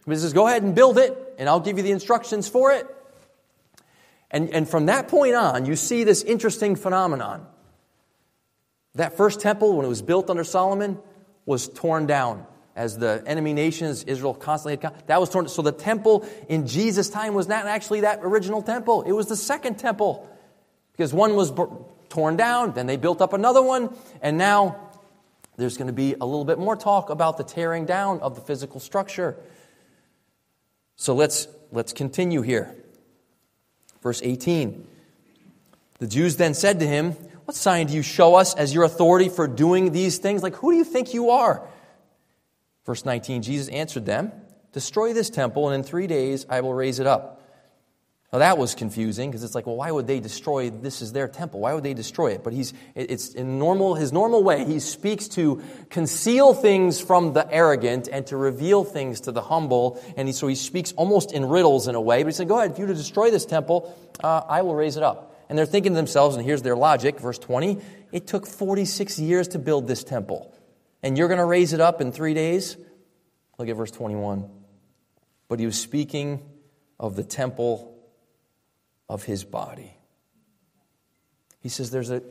He 0.06 0.14
says, 0.16 0.32
Go 0.32 0.46
ahead 0.46 0.62
and 0.62 0.74
build 0.74 0.98
it, 0.98 1.16
and 1.38 1.48
I'll 1.48 1.60
give 1.60 1.76
you 1.76 1.82
the 1.82 1.90
instructions 1.90 2.48
for 2.48 2.72
it. 2.72 2.86
And, 4.30 4.50
and 4.50 4.68
from 4.68 4.86
that 4.86 5.08
point 5.08 5.34
on, 5.34 5.66
you 5.66 5.76
see 5.76 6.04
this 6.04 6.22
interesting 6.22 6.76
phenomenon. 6.76 7.46
That 8.94 9.16
first 9.16 9.40
temple, 9.40 9.76
when 9.76 9.86
it 9.86 9.88
was 9.88 10.02
built 10.02 10.28
under 10.28 10.44
Solomon, 10.44 10.98
was 11.46 11.68
torn 11.68 12.06
down 12.06 12.46
as 12.76 12.96
the 12.96 13.22
enemy 13.26 13.54
nations, 13.54 14.04
Israel 14.04 14.34
constantly 14.34 14.78
had. 14.80 15.06
That 15.08 15.18
was 15.18 15.30
torn. 15.30 15.48
So 15.48 15.62
the 15.62 15.72
temple 15.72 16.28
in 16.48 16.66
Jesus' 16.66 17.10
time 17.10 17.34
was 17.34 17.48
not 17.48 17.66
actually 17.66 18.02
that 18.02 18.20
original 18.22 18.62
temple. 18.62 19.02
It 19.02 19.12
was 19.12 19.26
the 19.26 19.36
second 19.36 19.78
temple. 19.78 20.28
Because 20.92 21.12
one 21.12 21.34
was 21.34 21.52
torn 22.08 22.36
down, 22.36 22.72
then 22.74 22.86
they 22.86 22.96
built 22.96 23.20
up 23.20 23.32
another 23.32 23.62
one, 23.62 23.94
and 24.22 24.38
now 24.38 24.90
there's 25.56 25.76
going 25.76 25.88
to 25.88 25.92
be 25.92 26.14
a 26.14 26.24
little 26.24 26.44
bit 26.44 26.58
more 26.58 26.76
talk 26.76 27.10
about 27.10 27.36
the 27.36 27.44
tearing 27.44 27.84
down 27.84 28.20
of 28.20 28.34
the 28.34 28.40
physical 28.40 28.80
structure. 28.80 29.36
So 30.96 31.14
let's, 31.14 31.48
let's 31.72 31.92
continue 31.92 32.42
here. 32.42 32.74
Verse 34.08 34.22
18. 34.24 34.86
The 35.98 36.06
Jews 36.06 36.36
then 36.36 36.54
said 36.54 36.80
to 36.80 36.86
him, 36.86 37.10
What 37.44 37.54
sign 37.54 37.88
do 37.88 37.92
you 37.92 38.00
show 38.00 38.36
us 38.36 38.54
as 38.54 38.72
your 38.72 38.84
authority 38.84 39.28
for 39.28 39.46
doing 39.46 39.92
these 39.92 40.16
things? 40.16 40.42
Like, 40.42 40.54
who 40.54 40.70
do 40.70 40.78
you 40.78 40.84
think 40.84 41.12
you 41.12 41.28
are? 41.28 41.68
Verse 42.86 43.04
19 43.04 43.42
Jesus 43.42 43.68
answered 43.68 44.06
them, 44.06 44.32
Destroy 44.72 45.12
this 45.12 45.28
temple, 45.28 45.68
and 45.68 45.74
in 45.74 45.82
three 45.82 46.06
days 46.06 46.46
I 46.48 46.62
will 46.62 46.72
raise 46.72 47.00
it 47.00 47.06
up. 47.06 47.37
Now 48.32 48.40
that 48.40 48.58
was 48.58 48.74
confusing 48.74 49.30
because 49.30 49.42
it's 49.42 49.54
like, 49.54 49.66
well, 49.66 49.76
why 49.76 49.90
would 49.90 50.06
they 50.06 50.20
destroy? 50.20 50.68
This 50.68 51.00
is 51.00 51.12
their 51.12 51.28
temple. 51.28 51.60
Why 51.60 51.72
would 51.72 51.82
they 51.82 51.94
destroy 51.94 52.32
it? 52.32 52.44
But 52.44 52.52
he's, 52.52 52.74
it's 52.94 53.32
in 53.32 53.58
normal, 53.58 53.94
his 53.94 54.12
normal 54.12 54.44
way. 54.44 54.66
He 54.66 54.80
speaks 54.80 55.28
to 55.28 55.62
conceal 55.88 56.52
things 56.52 57.00
from 57.00 57.32
the 57.32 57.50
arrogant 57.50 58.06
and 58.12 58.26
to 58.26 58.36
reveal 58.36 58.84
things 58.84 59.22
to 59.22 59.32
the 59.32 59.40
humble. 59.40 59.98
And 60.18 60.28
he, 60.28 60.32
so 60.32 60.46
he 60.46 60.56
speaks 60.56 60.92
almost 60.92 61.32
in 61.32 61.46
riddles 61.46 61.88
in 61.88 61.94
a 61.94 62.00
way. 62.02 62.22
But 62.22 62.28
he 62.28 62.34
said, 62.34 62.48
go 62.48 62.58
ahead, 62.58 62.72
if 62.72 62.78
you 62.78 62.86
to 62.86 62.94
destroy 62.94 63.30
this 63.30 63.46
temple, 63.46 63.96
uh, 64.22 64.42
I 64.46 64.60
will 64.60 64.74
raise 64.74 64.98
it 64.98 65.02
up. 65.02 65.34
And 65.48 65.56
they're 65.56 65.64
thinking 65.64 65.92
to 65.92 65.96
themselves, 65.96 66.36
and 66.36 66.44
here's 66.44 66.60
their 66.60 66.76
logic, 66.76 67.20
verse 67.20 67.38
20, 67.38 67.78
it 68.12 68.26
took 68.26 68.46
46 68.46 69.18
years 69.18 69.48
to 69.48 69.58
build 69.58 69.88
this 69.88 70.04
temple. 70.04 70.54
and 71.02 71.16
you're 71.16 71.28
going 71.28 71.38
to 71.38 71.46
raise 71.46 71.72
it 71.72 71.80
up 71.80 72.02
in 72.02 72.12
three 72.12 72.34
days? 72.34 72.76
Look 73.58 73.70
at 73.70 73.76
verse 73.76 73.90
21. 73.90 74.50
But 75.48 75.60
he 75.60 75.64
was 75.64 75.80
speaking 75.80 76.42
of 77.00 77.16
the 77.16 77.24
temple 77.24 77.97
of 79.08 79.24
his 79.24 79.44
body. 79.44 79.96
He 81.60 81.68
says 81.68 81.90
there's 81.90 82.10
a, 82.10 82.22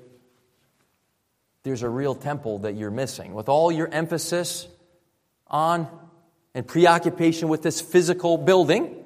there's 1.63 1.83
a 1.83 1.89
real 1.89 2.15
temple 2.15 2.59
that 2.59 2.75
you're 2.75 2.91
missing. 2.91 3.33
With 3.33 3.49
all 3.49 3.71
your 3.71 3.87
emphasis 3.87 4.67
on 5.47 5.87
and 6.53 6.65
preoccupation 6.67 7.49
with 7.49 7.61
this 7.61 7.81
physical 7.81 8.37
building 8.37 9.03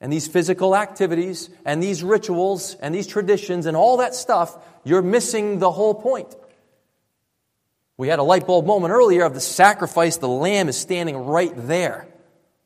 and 0.00 0.12
these 0.12 0.26
physical 0.26 0.76
activities 0.76 1.50
and 1.64 1.82
these 1.82 2.02
rituals 2.02 2.74
and 2.80 2.94
these 2.94 3.06
traditions 3.06 3.66
and 3.66 3.76
all 3.76 3.98
that 3.98 4.14
stuff, 4.14 4.56
you're 4.84 5.02
missing 5.02 5.58
the 5.58 5.70
whole 5.70 5.94
point. 5.94 6.34
We 7.96 8.08
had 8.08 8.18
a 8.18 8.24
light 8.24 8.46
bulb 8.46 8.66
moment 8.66 8.92
earlier 8.92 9.24
of 9.24 9.34
the 9.34 9.40
sacrifice. 9.40 10.16
The 10.16 10.28
lamb 10.28 10.68
is 10.68 10.76
standing 10.76 11.16
right 11.16 11.52
there. 11.54 12.08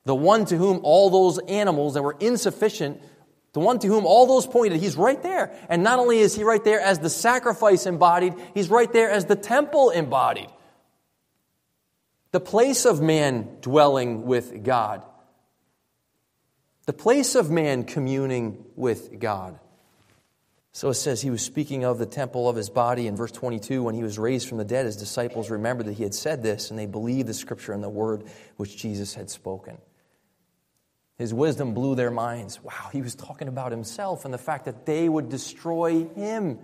The 0.05 0.15
one 0.15 0.47
to 0.47 0.57
whom 0.57 0.81
all 0.83 1.11
those 1.11 1.39
animals 1.39 1.95
that 1.95 2.03
were 2.03 2.17
insufficient, 2.19 3.03
the 3.59 3.65
one 3.65 3.81
to 3.81 3.89
whom 3.89 4.07
all 4.07 4.25
those 4.25 4.47
pointed, 4.47 4.79
he's 4.79 4.97
right 4.97 5.21
there. 5.21 5.53
And 5.69 5.83
not 5.83 5.99
only 5.99 6.21
is 6.21 6.33
he 6.37 6.45
right 6.45 6.63
there 6.63 6.81
as 6.81 7.01
the 7.01 7.11
sacrifice 7.11 7.87
embodied, 7.87 8.35
he's 8.55 8.71
right 8.71 8.93
there 8.93 9.11
as 9.11 9.25
the 9.25 9.35
temple 9.35 9.91
embodied. 9.91 10.47
The 12.31 12.39
place 12.39 12.85
of 12.85 13.01
man 13.01 13.49
dwelling 13.61 14.27
with 14.27 14.63
God. 14.63 15.03
The 16.87 16.93
place 16.93 17.35
of 17.35 17.51
man 17.51 17.83
communing 17.83 18.65
with 18.77 19.19
God. 19.19 19.59
So 20.71 20.91
it 20.91 20.95
says 20.95 21.21
he 21.21 21.31
was 21.31 21.43
speaking 21.43 21.85
of 21.85 21.99
the 21.99 22.07
temple 22.07 22.49
of 22.49 22.55
his 22.55 22.71
body 22.71 23.09
in 23.09 23.17
verse 23.17 23.33
22 23.33 23.83
when 23.83 23.97
he 23.97 24.05
was 24.05 24.21
raised 24.21 24.49
from 24.49 24.59
the 24.59 24.65
dead. 24.65 24.87
His 24.87 24.97
disciples 24.97 25.51
remembered 25.51 25.87
that 25.87 25.95
he 25.95 26.05
had 26.05 26.15
said 26.15 26.45
this 26.45 26.71
and 26.71 26.79
they 26.79 26.87
believed 26.87 27.27
the 27.27 27.35
scripture 27.35 27.73
and 27.73 27.83
the 27.83 27.89
word 27.89 28.23
which 28.57 28.77
Jesus 28.77 29.15
had 29.15 29.29
spoken. 29.29 29.79
His 31.19 31.35
wisdom 31.35 31.75
blew 31.75 31.97
their 31.97 32.13
minds. 32.13 32.63
Wow, 32.63 32.91
he 32.93 33.03
was 33.03 33.17
talking 33.17 33.49
about 33.49 33.73
himself 33.73 34.25
and 34.25 34.33
the 34.33 34.39
fact 34.39 34.67
that 34.67 34.87
they 34.87 35.09
would 35.09 35.29
destroy 35.29 36.07
him. 36.15 36.61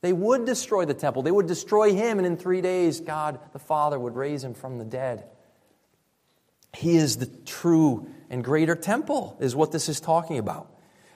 They 0.00 0.12
would 0.12 0.44
destroy 0.44 0.84
the 0.84 0.94
temple. 0.94 1.22
They 1.22 1.30
would 1.30 1.46
destroy 1.46 1.94
him, 1.94 2.18
and 2.18 2.26
in 2.26 2.36
three 2.36 2.60
days, 2.60 3.00
God 3.00 3.38
the 3.52 3.58
Father 3.58 3.98
would 3.98 4.16
raise 4.16 4.42
him 4.42 4.54
from 4.54 4.78
the 4.78 4.84
dead. 4.84 5.24
He 6.76 6.96
is 6.96 7.16
the 7.16 7.26
true 7.26 8.08
and 8.28 8.44
greater 8.44 8.74
temple, 8.74 9.36
is 9.40 9.56
what 9.56 9.72
this 9.72 9.88
is 9.88 10.00
talking 10.00 10.38
about. 10.38 10.70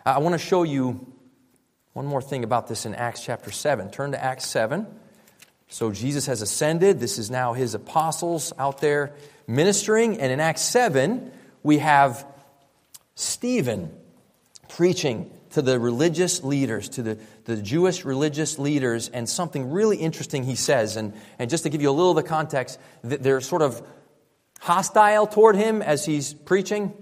I 0.06 0.18
want 0.18 0.34
to 0.34 0.38
show 0.38 0.62
you 0.62 1.06
one 1.92 2.06
more 2.06 2.22
thing 2.22 2.42
about 2.42 2.68
this 2.68 2.86
in 2.86 2.94
Acts 2.94 3.24
chapter 3.24 3.50
7. 3.50 3.90
Turn 3.90 4.12
to 4.12 4.22
Acts 4.22 4.46
7. 4.46 4.86
So 5.68 5.90
Jesus 5.90 6.26
has 6.26 6.42
ascended. 6.42 7.00
This 7.00 7.18
is 7.18 7.30
now 7.30 7.52
his 7.52 7.74
apostles 7.74 8.52
out 8.58 8.80
there 8.80 9.14
ministering. 9.46 10.18
And 10.18 10.32
in 10.32 10.40
Acts 10.40 10.62
7, 10.62 11.30
we 11.62 11.78
have 11.78 12.26
Stephen 13.14 13.90
preaching 14.68 15.30
to 15.50 15.62
the 15.62 15.78
religious 15.78 16.42
leaders, 16.42 16.88
to 16.90 17.02
the, 17.02 17.18
the 17.44 17.56
Jewish 17.60 18.04
religious 18.04 18.58
leaders, 18.58 19.08
and 19.08 19.28
something 19.28 19.70
really 19.70 19.98
interesting 19.98 20.44
he 20.44 20.54
says. 20.54 20.96
And, 20.96 21.12
and 21.38 21.50
just 21.50 21.64
to 21.64 21.70
give 21.70 21.82
you 21.82 21.90
a 21.90 21.92
little 21.92 22.10
of 22.10 22.16
the 22.16 22.22
context, 22.22 22.78
they're 23.02 23.40
sort 23.40 23.62
of 23.62 23.82
hostile 24.60 25.26
toward 25.26 25.56
him 25.56 25.82
as 25.82 26.06
he's 26.06 26.32
preaching. 26.32 26.92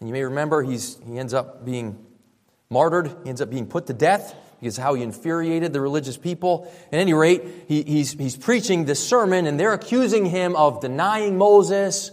And 0.00 0.08
you 0.08 0.12
may 0.12 0.22
remember 0.22 0.62
he's, 0.62 0.98
he 1.06 1.18
ends 1.18 1.32
up 1.32 1.64
being 1.64 2.04
martyred. 2.68 3.14
He 3.22 3.30
ends 3.30 3.40
up 3.40 3.48
being 3.48 3.66
put 3.66 3.86
to 3.86 3.94
death 3.94 4.34
because 4.60 4.76
how 4.76 4.94
he 4.94 5.02
infuriated 5.02 5.72
the 5.72 5.80
religious 5.80 6.16
people. 6.16 6.70
At 6.92 6.98
any 6.98 7.14
rate, 7.14 7.42
he, 7.68 7.82
he's, 7.82 8.12
he's 8.12 8.36
preaching 8.36 8.84
this 8.84 9.06
sermon, 9.06 9.46
and 9.46 9.58
they're 9.58 9.72
accusing 9.74 10.26
him 10.26 10.56
of 10.56 10.80
denying 10.80 11.38
Moses 11.38 12.10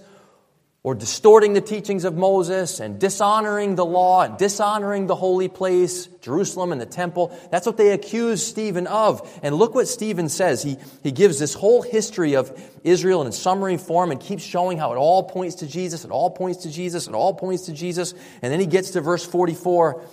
or 0.84 0.96
distorting 0.96 1.54
the 1.54 1.62
teachings 1.62 2.06
of 2.06 2.16
Moses 2.16 2.80
and 2.80 3.00
dishonoring 3.00 3.76
the 3.76 3.86
law 3.86 4.24
and 4.24 4.36
dishonoring 4.38 5.06
the 5.06 5.16
holy 5.16 5.48
place, 5.48 6.08
Jerusalem 6.22 6.72
and 6.72 6.82
the 6.82 6.88
temple. 6.88 7.38
That's 7.52 7.68
what 7.68 7.78
they 7.78 7.92
accuse 7.92 8.44
Stephen 8.44 8.88
of. 8.88 9.40
And 9.44 9.56
look 9.56 9.76
what 9.76 9.88
Stephen 9.88 10.28
says. 10.28 10.64
He, 10.64 10.78
he 11.04 11.12
gives 11.12 11.38
this 11.38 11.54
whole 11.54 11.84
history 11.84 12.36
of 12.36 12.52
Israel 12.84 13.22
in 13.24 13.32
summary 13.32 13.78
form 13.78 14.12
and 14.12 14.20
keeps 14.20 14.44
showing 14.44 14.80
how 14.80 14.92
it 14.92 14.98
all 14.98 15.24
points 15.24 15.58
to 15.58 15.68
Jesus, 15.68 16.04
it 16.04 16.10
all 16.10 16.32
points 16.32 16.64
to 16.64 16.72
Jesus, 16.72 17.08
it 17.08 17.14
all 17.14 17.36
points 17.36 17.68
to 17.68 17.74
Jesus. 17.74 18.16
And 18.42 18.52
then 18.52 18.60
he 18.60 18.66
gets 18.66 18.92
to 18.92 19.02
verse 19.02 19.24
44 19.24 20.04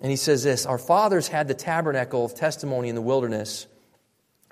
and 0.00 0.10
he 0.10 0.16
says 0.16 0.42
this 0.42 0.66
Our 0.66 0.78
fathers 0.78 1.28
had 1.28 1.48
the 1.48 1.54
tabernacle 1.54 2.24
of 2.24 2.34
testimony 2.34 2.88
in 2.88 2.94
the 2.94 3.02
wilderness, 3.02 3.66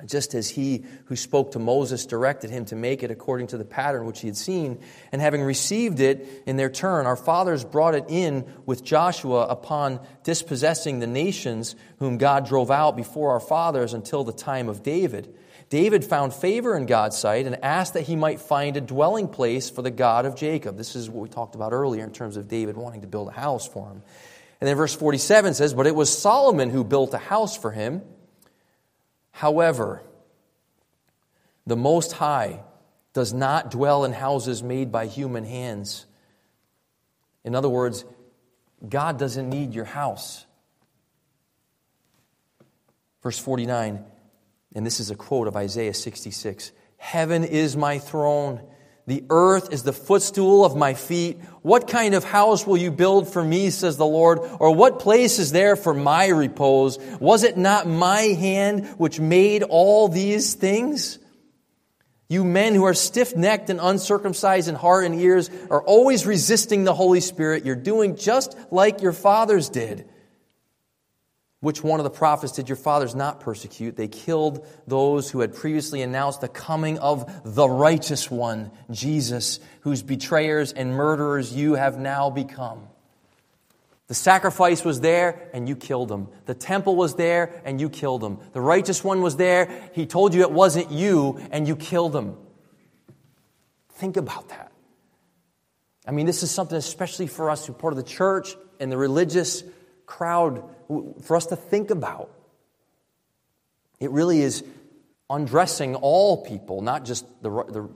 just 0.07 0.35
as 0.35 0.50
he 0.50 0.85
who 1.07 1.16
spoke 1.16 1.52
to 1.52 1.59
Moses 1.59 2.04
directed 2.04 2.50
him 2.50 2.64
to 2.66 2.76
make 2.76 3.02
it 3.02 3.11
according 3.11 3.46
to 3.48 3.59
the 3.59 3.64
pattern 3.64 4.07
which 4.07 4.20
he 4.20 4.26
had 4.26 4.37
seen. 4.37 4.80
And 5.12 5.22
having 5.22 5.42
received 5.42 6.00
it 6.00 6.42
in 6.46 6.57
their 6.57 6.68
turn, 6.68 7.07
our 7.07 7.16
fathers 7.16 7.64
brought 7.64 7.94
it 7.94 8.07
in 8.09 8.44
with 8.66 8.85
Joshua 8.85 9.46
upon 9.46 10.00
dispossessing 10.24 10.98
the 10.98 11.07
nations 11.07 11.76
whom 11.98 12.18
God 12.18 12.46
drove 12.46 12.70
out 12.70 12.96
before 12.96 13.33
our 13.33 13.40
fathers 13.40 13.94
until 13.94 14.24
the 14.24 14.33
time 14.33 14.68
of 14.68 14.83
David. 14.83 15.35
David 15.70 16.04
found 16.04 16.35
favor 16.35 16.76
in 16.76 16.87
God's 16.87 17.16
sight 17.16 17.46
and 17.46 17.64
asked 17.64 17.94
that 17.94 18.02
he 18.02 18.16
might 18.16 18.40
find 18.40 18.76
a 18.76 18.80
dwelling 18.80 19.28
place 19.28 19.70
for 19.70 19.83
the 19.83 19.90
God 19.90 20.26
of 20.26 20.37
Jacob. 20.37 20.76
This 20.76 20.94
is 20.96 21.09
what 21.09 21.22
we 21.22 21.28
talked 21.28 21.54
about 21.54 21.72
earlier 21.72 22.04
in 22.04 22.12
terms 22.12 22.37
of 22.37 22.48
David 22.48 22.76
wanting 22.76 23.00
to 23.00 23.07
build 23.07 23.28
a 23.28 23.33
house 23.33 23.66
for 23.66 23.88
him. 23.88 24.02
And 24.61 24.68
then 24.68 24.76
verse 24.76 24.94
47 24.94 25.54
says, 25.54 25.72
But 25.72 25.87
it 25.87 25.94
was 25.94 26.16
Solomon 26.16 26.70
who 26.70 26.85
built 26.85 27.14
a 27.14 27.18
house 27.18 27.57
for 27.57 27.70
him. 27.70 28.02
However, 29.35 30.01
the 31.66 31.77
Most 31.77 32.12
High 32.12 32.62
does 33.14 33.33
not 33.33 33.68
dwell 33.68 34.05
in 34.05 34.12
houses 34.12 34.62
made 34.62 34.92
by 34.92 35.07
human 35.07 35.44
hands. 35.44 36.07
In 37.42 37.57
other 37.57 37.68
words, 37.68 38.05
God 38.88 39.18
doesn't 39.18 39.51
need 39.51 39.75
your 39.75 39.87
house. 39.87 40.47
Verse 43.25 43.37
49, 43.37 44.05
and 44.77 44.87
this 44.87 45.01
is 45.01 45.11
a 45.11 45.16
quote 45.16 45.49
of 45.49 45.57
Isaiah 45.57 45.94
66 45.94 46.70
Heaven 46.97 47.42
is 47.42 47.77
my 47.77 47.99
throne 47.99 48.62
the 49.07 49.25
earth 49.29 49.73
is 49.73 49.83
the 49.83 49.93
footstool 49.93 50.64
of 50.64 50.77
my 50.77 50.95
feet. 50.95 51.38
What 51.61 51.88
kind 51.88 52.14
of 52.14 52.25
house 52.25 52.67
will 52.67 52.79
you 52.79 52.90
build 52.90 53.31
for 53.31 53.45
me, 53.45 53.69
says 53.69 53.99
the 53.99 54.07
Lord? 54.07 54.38
Or 54.59 54.75
what 54.75 54.99
place 54.99 55.38
is 55.38 55.53
there 55.53 55.77
for 55.77 55.93
my 55.93 56.29
repose? 56.29 56.99
Was 57.21 57.43
it 57.43 57.59
not 57.59 57.87
my 57.87 58.21
hand 58.21 58.87
which 58.97 59.21
made 59.21 59.62
all 59.62 60.09
these 60.09 60.55
things? 60.55 61.19
You 62.29 62.45
men 62.45 62.75
who 62.75 62.85
are 62.85 62.95
stiff 62.95 63.37
necked 63.37 63.69
and 63.69 63.79
uncircumcised 63.79 64.69
in 64.69 64.75
heart 64.75 65.05
and 65.05 65.21
ears 65.21 65.51
are 65.71 65.83
always 65.83 66.25
resisting 66.25 66.85
the 66.85 66.95
Holy 66.95 67.21
Spirit. 67.21 67.67
You're 67.67 67.77
doing 67.77 68.17
just 68.17 68.57
like 68.71 69.03
your 69.03 69.12
fathers 69.12 69.69
did. 69.69 70.09
Which 71.64 71.83
one 71.83 71.98
of 71.98 72.05
the 72.05 72.11
prophets 72.11 72.53
did 72.53 72.68
your 72.68 72.77
fathers 72.77 73.14
not 73.14 73.40
persecute? 73.40 73.96
They 73.96 74.07
killed 74.07 74.66
those 74.87 75.31
who 75.31 75.40
had 75.40 75.55
previously 75.55 76.03
announced 76.03 76.42
the 76.42 76.48
coming 76.48 76.98
of 76.98 77.40
the 77.42 77.66
righteous 77.66 78.31
one, 78.31 78.70
Jesus, 78.90 79.61
whose 79.81 80.03
betrayers 80.03 80.74
and 80.74 80.92
murderers 80.92 81.55
you 81.55 81.72
have 81.77 81.98
now 81.98 82.29
become. 82.29 82.87
The 84.09 84.14
sacrifice 84.14 84.85
was 84.85 85.00
there 85.00 85.48
and 85.55 85.66
you 85.66 85.74
killed 85.74 86.12
him. 86.12 86.29
The 86.44 86.53
temple 86.53 86.96
was 86.96 87.14
there 87.14 87.62
and 87.64 87.81
you 87.81 87.88
killed 87.88 88.22
him. 88.22 88.40
The 88.53 88.61
righteous 88.61 89.03
one 89.03 89.22
was 89.22 89.37
there. 89.37 89.88
He 89.94 90.05
told 90.05 90.35
you 90.35 90.42
it 90.42 90.53
wasn't 90.53 90.90
you 90.90 91.40
and 91.50 91.66
you 91.66 91.77
killed 91.77 92.14
him. 92.14 92.37
Think 93.94 94.18
about 94.18 94.50
that. 94.50 94.70
I 96.07 96.11
mean, 96.11 96.27
this 96.27 96.42
is 96.42 96.50
something 96.50 96.77
especially 96.77 97.27
for 97.27 97.48
us 97.48 97.64
who 97.64 97.72
are 97.72 97.77
part 97.77 97.94
of 97.94 97.96
the 97.96 98.03
church 98.03 98.55
and 98.79 98.92
the 98.92 98.98
religious 98.98 99.64
crowd 100.07 100.62
for 101.23 101.37
us 101.37 101.47
to 101.47 101.57
think 101.57 101.90
about. 101.90 102.31
It 104.01 104.11
really 104.11 104.40
is 104.40 104.64
undressing 105.31 105.95
all 105.95 106.45
people, 106.45 106.83
not 106.83 107.05
just 107.05 107.27
the, 107.43 107.51
the, 107.51 107.88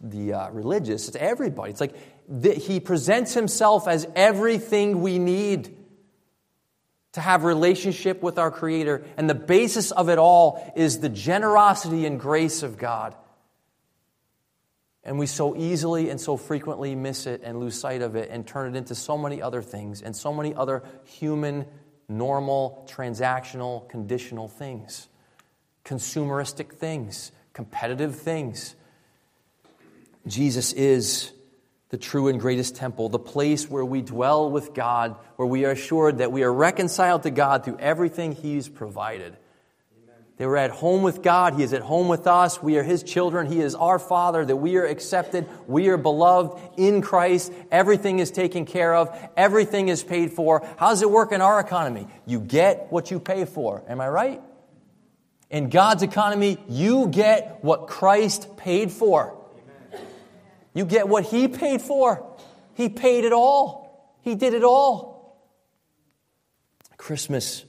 the 0.00 0.32
uh, 0.32 0.50
religious, 0.50 1.08
it's 1.08 1.16
everybody. 1.16 1.70
It's 1.70 1.80
like 1.80 1.94
the, 2.28 2.54
he 2.54 2.80
presents 2.80 3.34
himself 3.34 3.86
as 3.88 4.06
everything 4.16 5.02
we 5.02 5.18
need 5.18 5.76
to 7.12 7.20
have 7.20 7.44
relationship 7.44 8.22
with 8.22 8.38
our 8.38 8.50
creator 8.50 9.04
and 9.16 9.28
the 9.28 9.34
basis 9.34 9.90
of 9.90 10.08
it 10.08 10.18
all 10.18 10.72
is 10.74 11.00
the 11.00 11.10
generosity 11.10 12.06
and 12.06 12.18
grace 12.18 12.62
of 12.62 12.78
god 12.78 13.14
and 15.04 15.18
we 15.18 15.26
so 15.26 15.56
easily 15.56 16.10
and 16.10 16.20
so 16.20 16.36
frequently 16.36 16.94
miss 16.94 17.26
it 17.26 17.40
and 17.44 17.58
lose 17.58 17.78
sight 17.78 18.02
of 18.02 18.14
it 18.14 18.30
and 18.30 18.46
turn 18.46 18.74
it 18.74 18.78
into 18.78 18.94
so 18.94 19.18
many 19.18 19.42
other 19.42 19.62
things 19.62 20.02
and 20.02 20.14
so 20.14 20.32
many 20.32 20.54
other 20.54 20.82
human, 21.04 21.66
normal, 22.08 22.88
transactional, 22.90 23.88
conditional 23.88 24.48
things, 24.48 25.08
consumeristic 25.84 26.72
things, 26.72 27.32
competitive 27.52 28.14
things. 28.14 28.76
Jesus 30.26 30.72
is 30.72 31.32
the 31.88 31.98
true 31.98 32.28
and 32.28 32.40
greatest 32.40 32.76
temple, 32.76 33.08
the 33.08 33.18
place 33.18 33.68
where 33.68 33.84
we 33.84 34.00
dwell 34.02 34.50
with 34.50 34.72
God, 34.72 35.16
where 35.36 35.46
we 35.46 35.64
are 35.64 35.72
assured 35.72 36.18
that 36.18 36.32
we 36.32 36.42
are 36.42 36.52
reconciled 36.52 37.24
to 37.24 37.30
God 37.30 37.64
through 37.64 37.78
everything 37.78 38.32
He's 38.32 38.68
provided. 38.68 39.36
They 40.38 40.46
were 40.46 40.56
at 40.56 40.70
home 40.70 41.02
with 41.02 41.22
God. 41.22 41.54
He 41.54 41.62
is 41.62 41.72
at 41.72 41.82
home 41.82 42.08
with 42.08 42.26
us. 42.26 42.62
We 42.62 42.78
are 42.78 42.82
His 42.82 43.02
children. 43.02 43.46
He 43.46 43.60
is 43.60 43.74
our 43.74 43.98
Father, 43.98 44.44
that 44.44 44.56
we 44.56 44.76
are 44.76 44.86
accepted. 44.86 45.46
We 45.66 45.88
are 45.88 45.96
beloved 45.96 46.60
in 46.78 47.02
Christ. 47.02 47.52
Everything 47.70 48.18
is 48.18 48.30
taken 48.30 48.64
care 48.64 48.94
of. 48.94 49.16
Everything 49.36 49.88
is 49.88 50.02
paid 50.02 50.32
for. 50.32 50.66
How 50.78 50.88
does 50.88 51.02
it 51.02 51.10
work 51.10 51.32
in 51.32 51.42
our 51.42 51.60
economy? 51.60 52.08
You 52.26 52.40
get 52.40 52.90
what 52.90 53.10
you 53.10 53.20
pay 53.20 53.44
for. 53.44 53.82
Am 53.86 54.00
I 54.00 54.08
right? 54.08 54.40
In 55.50 55.68
God's 55.68 56.02
economy, 56.02 56.58
you 56.66 57.08
get 57.08 57.58
what 57.62 57.86
Christ 57.86 58.56
paid 58.56 58.90
for. 58.90 59.36
You 60.72 60.86
get 60.86 61.08
what 61.08 61.24
He 61.24 61.46
paid 61.46 61.82
for. 61.82 62.26
He 62.74 62.88
paid 62.88 63.24
it 63.24 63.34
all. 63.34 64.16
He 64.22 64.34
did 64.34 64.54
it 64.54 64.64
all. 64.64 65.12
Christmas 66.96 67.64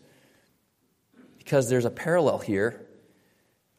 because 1.44 1.70
there's 1.70 1.86
a 1.86 1.92
parallel 1.92 2.40
here. 2.40 2.86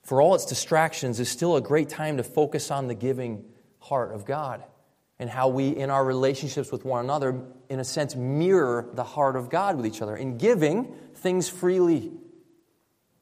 For 0.03 0.21
all 0.21 0.35
its 0.35 0.45
distractions, 0.45 1.19
is 1.19 1.31
still 1.31 1.57
a 1.57 1.61
great 1.61 1.89
time 1.89 2.19
to 2.19 2.23
focus 2.23 2.71
on 2.71 2.89
the 2.89 2.95
giving 2.95 3.45
heart 3.79 4.13
of 4.13 4.27
God 4.27 4.63
and 5.19 5.31
how 5.31 5.49
we, 5.49 5.69
in 5.69 5.91
our 5.91 6.05
relationships 6.05 6.71
with 6.71 6.85
one 6.85 7.05
another, 7.05 7.41
in 7.69 7.81
a 7.81 7.85
sense, 7.85 8.15
mirror 8.15 8.91
the 8.93 9.05
heart 9.05 9.37
of 9.37 9.49
God 9.49 9.77
with 9.77 9.87
each 9.87 10.03
other 10.03 10.17
in 10.17 10.37
giving 10.37 10.95
things 11.15 11.49
freely 11.49 12.13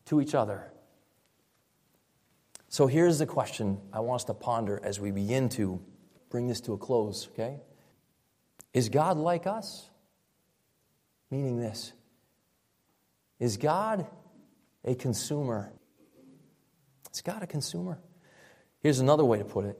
to 0.06 0.20
each 0.20 0.34
other. 0.34 0.72
So 2.68 2.86
here's 2.86 3.18
the 3.18 3.26
question 3.26 3.78
I 3.92 4.00
want 4.00 4.22
us 4.22 4.24
to 4.24 4.34
ponder 4.34 4.80
as 4.82 4.98
we 4.98 5.10
begin 5.10 5.48
to 5.50 5.80
bring 6.30 6.48
this 6.48 6.60
to 6.62 6.72
a 6.72 6.78
close, 6.78 7.28
okay? 7.28 7.60
Is 8.72 8.88
God 8.88 9.18
like 9.18 9.46
us? 9.46 9.90
Meaning 11.30 11.58
this 11.58 11.92
Is 13.38 13.56
God 13.56 14.06
a 14.84 14.94
consumer. 14.94 15.72
Is 17.12 17.20
God 17.20 17.42
a 17.42 17.46
consumer? 17.46 17.98
Here's 18.80 19.00
another 19.00 19.24
way 19.24 19.38
to 19.38 19.44
put 19.44 19.64
it. 19.64 19.78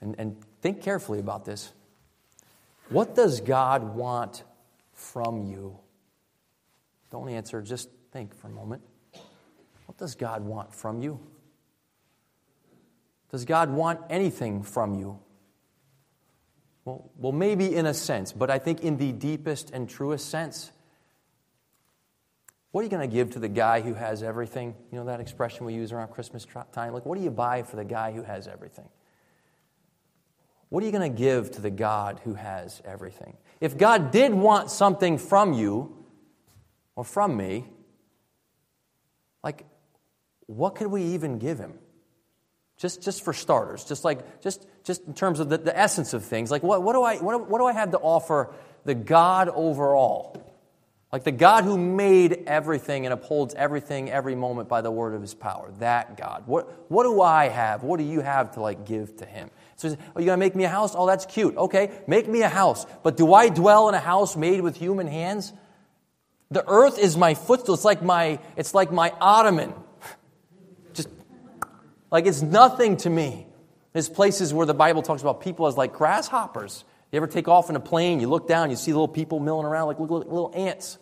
And, 0.00 0.14
and 0.18 0.36
think 0.62 0.82
carefully 0.82 1.18
about 1.18 1.44
this. 1.44 1.72
What 2.88 3.14
does 3.14 3.40
God 3.40 3.96
want 3.96 4.44
from 4.92 5.42
you? 5.42 5.78
Don't 7.10 7.28
answer, 7.28 7.60
just 7.62 7.88
think 8.12 8.34
for 8.34 8.48
a 8.48 8.50
moment. 8.50 8.82
What 9.86 9.98
does 9.98 10.14
God 10.14 10.44
want 10.44 10.74
from 10.74 11.00
you? 11.00 11.18
Does 13.30 13.44
God 13.44 13.70
want 13.70 14.00
anything 14.08 14.62
from 14.62 14.94
you? 14.94 15.18
Well, 16.84 17.10
well, 17.16 17.32
maybe 17.32 17.74
in 17.74 17.84
a 17.86 17.92
sense, 17.92 18.32
but 18.32 18.50
I 18.50 18.58
think 18.58 18.80
in 18.80 18.96
the 18.96 19.12
deepest 19.12 19.70
and 19.70 19.88
truest 19.88 20.30
sense, 20.30 20.70
what 22.70 22.82
are 22.82 22.84
you 22.84 22.90
going 22.90 23.08
to 23.08 23.14
give 23.14 23.30
to 23.30 23.38
the 23.38 23.48
guy 23.48 23.80
who 23.80 23.94
has 23.94 24.22
everything? 24.22 24.74
You 24.92 24.98
know 24.98 25.06
that 25.06 25.20
expression 25.20 25.64
we 25.64 25.74
use 25.74 25.92
around 25.92 26.08
Christmas 26.08 26.46
time? 26.72 26.92
Like, 26.92 27.06
what 27.06 27.16
do 27.16 27.24
you 27.24 27.30
buy 27.30 27.62
for 27.62 27.76
the 27.76 27.84
guy 27.84 28.12
who 28.12 28.22
has 28.22 28.46
everything? 28.46 28.88
What 30.68 30.82
are 30.82 30.86
you 30.86 30.92
going 30.92 31.10
to 31.10 31.18
give 31.18 31.50
to 31.52 31.62
the 31.62 31.70
God 31.70 32.20
who 32.24 32.34
has 32.34 32.82
everything? 32.84 33.36
If 33.60 33.78
God 33.78 34.10
did 34.10 34.34
want 34.34 34.70
something 34.70 35.16
from 35.16 35.54
you 35.54 36.04
or 36.94 37.04
from 37.04 37.36
me, 37.36 37.64
like, 39.42 39.64
what 40.46 40.74
could 40.74 40.88
we 40.88 41.02
even 41.02 41.38
give 41.38 41.58
him? 41.58 41.74
Just, 42.76 43.02
just 43.02 43.24
for 43.24 43.32
starters, 43.32 43.84
just 43.84 44.04
like, 44.04 44.42
just, 44.42 44.66
just 44.84 45.04
in 45.04 45.14
terms 45.14 45.40
of 45.40 45.48
the, 45.48 45.58
the 45.58 45.76
essence 45.76 46.12
of 46.12 46.24
things, 46.24 46.50
like, 46.50 46.62
what, 46.62 46.82
what, 46.82 46.92
do 46.92 47.02
I, 47.02 47.16
what, 47.16 47.48
what 47.48 47.58
do 47.58 47.64
I 47.64 47.72
have 47.72 47.90
to 47.92 47.98
offer 47.98 48.54
the 48.84 48.94
God 48.94 49.48
overall? 49.48 50.36
Like 51.12 51.24
the 51.24 51.32
God 51.32 51.64
who 51.64 51.78
made 51.78 52.44
everything 52.46 53.06
and 53.06 53.12
upholds 53.14 53.54
everything 53.54 54.10
every 54.10 54.34
moment 54.34 54.68
by 54.68 54.82
the 54.82 54.90
word 54.90 55.14
of 55.14 55.22
his 55.22 55.32
power. 55.32 55.72
That 55.78 56.18
God. 56.18 56.42
What, 56.46 56.90
what 56.90 57.04
do 57.04 57.22
I 57.22 57.48
have? 57.48 57.82
What 57.82 57.98
do 57.98 58.04
you 58.04 58.20
have 58.20 58.52
to 58.54 58.60
like 58.60 58.84
give 58.84 59.16
to 59.16 59.24
him? 59.24 59.50
So, 59.76 59.96
oh, 60.14 60.20
you 60.20 60.26
gonna 60.26 60.36
make 60.36 60.54
me 60.54 60.64
a 60.64 60.68
house? 60.68 60.94
Oh, 60.94 61.06
that's 61.06 61.24
cute. 61.24 61.56
Okay, 61.56 61.92
make 62.06 62.28
me 62.28 62.42
a 62.42 62.48
house. 62.48 62.84
But 63.02 63.16
do 63.16 63.32
I 63.32 63.48
dwell 63.48 63.88
in 63.88 63.94
a 63.94 64.00
house 64.00 64.36
made 64.36 64.60
with 64.60 64.76
human 64.76 65.06
hands? 65.06 65.52
The 66.50 66.64
earth 66.66 66.98
is 66.98 67.16
my 67.16 67.34
footstool. 67.34 67.74
It's 67.74 67.84
like 67.84 68.02
my, 68.02 68.38
it's 68.56 68.74
like 68.74 68.92
my 68.92 69.12
ottoman. 69.20 69.72
Just 70.92 71.08
like 72.10 72.26
it's 72.26 72.42
nothing 72.42 72.98
to 72.98 73.10
me. 73.10 73.46
There's 73.94 74.08
places 74.08 74.52
where 74.52 74.66
the 74.66 74.74
Bible 74.74 75.02
talks 75.02 75.22
about 75.22 75.40
people 75.40 75.66
as 75.66 75.76
like 75.76 75.94
grasshoppers. 75.94 76.84
You 77.10 77.16
ever 77.16 77.26
take 77.26 77.48
off 77.48 77.70
in 77.70 77.76
a 77.76 77.80
plane, 77.80 78.20
you 78.20 78.28
look 78.28 78.46
down, 78.46 78.70
you 78.70 78.76
see 78.76 78.92
little 78.92 79.08
people 79.08 79.40
milling 79.40 79.66
around 79.66 79.86
like 79.86 79.98
little, 79.98 80.18
little 80.18 80.52
ants. 80.54 80.98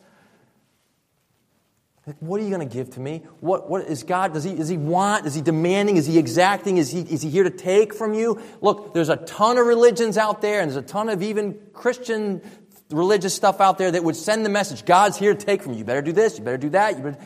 Like, 2.06 2.16
what 2.20 2.40
are 2.40 2.44
you 2.44 2.50
going 2.50 2.66
to 2.66 2.72
give 2.72 2.90
to 2.90 3.00
me? 3.00 3.22
What, 3.40 3.68
what 3.68 3.86
is 3.86 4.04
God? 4.04 4.32
Does 4.32 4.44
he, 4.44 4.54
does 4.54 4.68
he 4.68 4.76
want? 4.76 5.26
Is 5.26 5.34
he 5.34 5.40
demanding? 5.40 5.96
Is 5.96 6.06
he 6.06 6.18
exacting? 6.18 6.76
Is 6.76 6.92
he, 6.92 7.00
is 7.00 7.22
he 7.22 7.30
here 7.30 7.42
to 7.42 7.50
take 7.50 7.92
from 7.92 8.14
you? 8.14 8.40
Look, 8.60 8.94
there's 8.94 9.08
a 9.08 9.16
ton 9.16 9.58
of 9.58 9.66
religions 9.66 10.16
out 10.16 10.40
there, 10.40 10.60
and 10.60 10.70
there's 10.70 10.84
a 10.84 10.86
ton 10.86 11.08
of 11.08 11.20
even 11.20 11.58
Christian 11.72 12.42
religious 12.90 13.34
stuff 13.34 13.60
out 13.60 13.78
there 13.78 13.90
that 13.90 14.04
would 14.04 14.14
send 14.14 14.44
the 14.44 14.48
message 14.48 14.84
God's 14.84 15.18
here 15.18 15.34
to 15.34 15.46
take 15.46 15.64
from 15.64 15.72
you. 15.72 15.78
You 15.78 15.84
better 15.84 16.02
do 16.02 16.12
this, 16.12 16.38
you 16.38 16.44
better 16.44 16.56
do 16.56 16.70
that. 16.70 16.96
You 16.96 17.02
Better... 17.02 17.18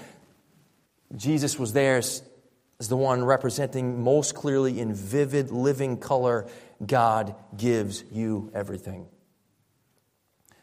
Jesus 1.15 1.59
was 1.59 1.75
there 1.75 1.99
as 1.99 2.23
the 2.89 2.97
one 2.97 3.23
representing 3.23 4.03
most 4.03 4.35
clearly 4.35 4.81
in 4.81 4.95
vivid, 4.95 5.51
living 5.51 5.99
color 5.99 6.49
God 6.85 7.35
gives 7.57 8.05
you 8.11 8.51
everything. 8.55 9.07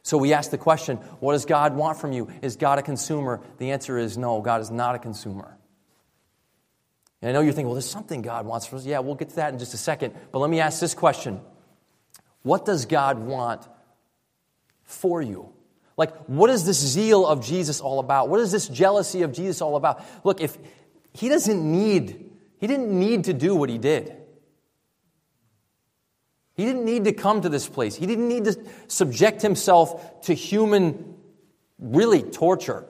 So 0.03 0.17
we 0.17 0.33
ask 0.33 0.51
the 0.51 0.57
question 0.57 0.97
what 1.19 1.33
does 1.33 1.45
God 1.45 1.75
want 1.75 1.99
from 1.99 2.13
you? 2.13 2.29
Is 2.41 2.55
God 2.55 2.79
a 2.79 2.81
consumer? 2.81 3.41
The 3.57 3.71
answer 3.71 3.97
is 3.97 4.17
no, 4.17 4.41
God 4.41 4.61
is 4.61 4.71
not 4.71 4.95
a 4.95 4.99
consumer. 4.99 5.57
And 7.21 7.29
I 7.29 7.33
know 7.33 7.41
you're 7.41 7.51
thinking, 7.51 7.67
well, 7.67 7.75
there's 7.75 7.89
something 7.89 8.21
God 8.21 8.45
wants 8.45 8.65
from 8.65 8.77
us. 8.77 8.85
Yeah, 8.85 8.99
we'll 8.99 9.15
get 9.15 9.29
to 9.29 9.35
that 9.37 9.51
in 9.51 9.59
just 9.59 9.73
a 9.73 9.77
second. 9.77 10.13
But 10.31 10.39
let 10.39 10.49
me 10.49 10.59
ask 10.59 10.79
this 10.79 10.93
question 10.93 11.41
What 12.41 12.65
does 12.65 12.85
God 12.85 13.19
want 13.19 13.67
for 14.83 15.21
you? 15.21 15.53
Like, 15.97 16.15
what 16.27 16.51
is 16.51 16.65
this 16.65 16.79
zeal 16.79 17.25
of 17.25 17.43
Jesus 17.43 17.81
all 17.81 17.99
about? 17.99 18.29
What 18.29 18.39
is 18.39 18.51
this 18.51 18.67
jealousy 18.67 19.23
of 19.23 19.33
Jesus 19.33 19.61
all 19.61 19.75
about? 19.75 20.05
Look, 20.23 20.41
if 20.41 20.57
he 21.11 21.27
doesn't 21.27 21.69
need, 21.69 22.31
he 22.59 22.67
didn't 22.67 22.97
need 22.97 23.25
to 23.25 23.33
do 23.33 23.55
what 23.55 23.69
he 23.69 23.79
did. 23.79 24.15
He 26.57 26.65
didn't 26.65 26.85
need 26.85 27.03
to 27.03 27.13
come 27.13 27.41
to 27.41 27.49
this 27.49 27.69
place. 27.69 27.95
He 27.95 28.07
didn't 28.07 28.27
need 28.27 28.45
to 28.45 28.59
subject 28.87 29.43
himself 29.43 30.21
to 30.21 30.33
human, 30.33 31.15
really, 31.77 32.23
torture. 32.23 32.83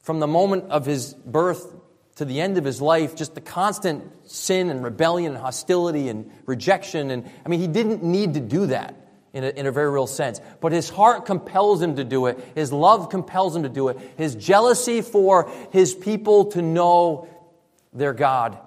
From 0.00 0.20
the 0.20 0.26
moment 0.26 0.70
of 0.70 0.86
his 0.86 1.12
birth 1.12 1.74
to 2.16 2.24
the 2.24 2.40
end 2.40 2.56
of 2.56 2.64
his 2.64 2.80
life, 2.80 3.14
just 3.14 3.34
the 3.34 3.42
constant 3.42 4.30
sin 4.30 4.70
and 4.70 4.82
rebellion 4.82 5.34
and 5.34 5.40
hostility 5.40 6.08
and 6.08 6.30
rejection. 6.46 7.10
And 7.10 7.30
I 7.44 7.48
mean, 7.50 7.60
he 7.60 7.66
didn't 7.66 8.02
need 8.02 8.34
to 8.34 8.40
do 8.40 8.66
that 8.66 8.94
in 9.34 9.44
a, 9.44 9.48
in 9.48 9.66
a 9.66 9.72
very 9.72 9.90
real 9.90 10.06
sense. 10.06 10.40
But 10.62 10.72
his 10.72 10.88
heart 10.88 11.26
compels 11.26 11.82
him 11.82 11.96
to 11.96 12.04
do 12.04 12.26
it. 12.26 12.38
His 12.54 12.72
love 12.72 13.10
compels 13.10 13.54
him 13.54 13.64
to 13.64 13.68
do 13.68 13.88
it. 13.88 13.98
His 14.16 14.34
jealousy 14.34 15.02
for 15.02 15.50
his 15.72 15.94
people 15.94 16.46
to 16.52 16.62
know 16.62 17.28
their 17.92 18.14
God 18.14 18.58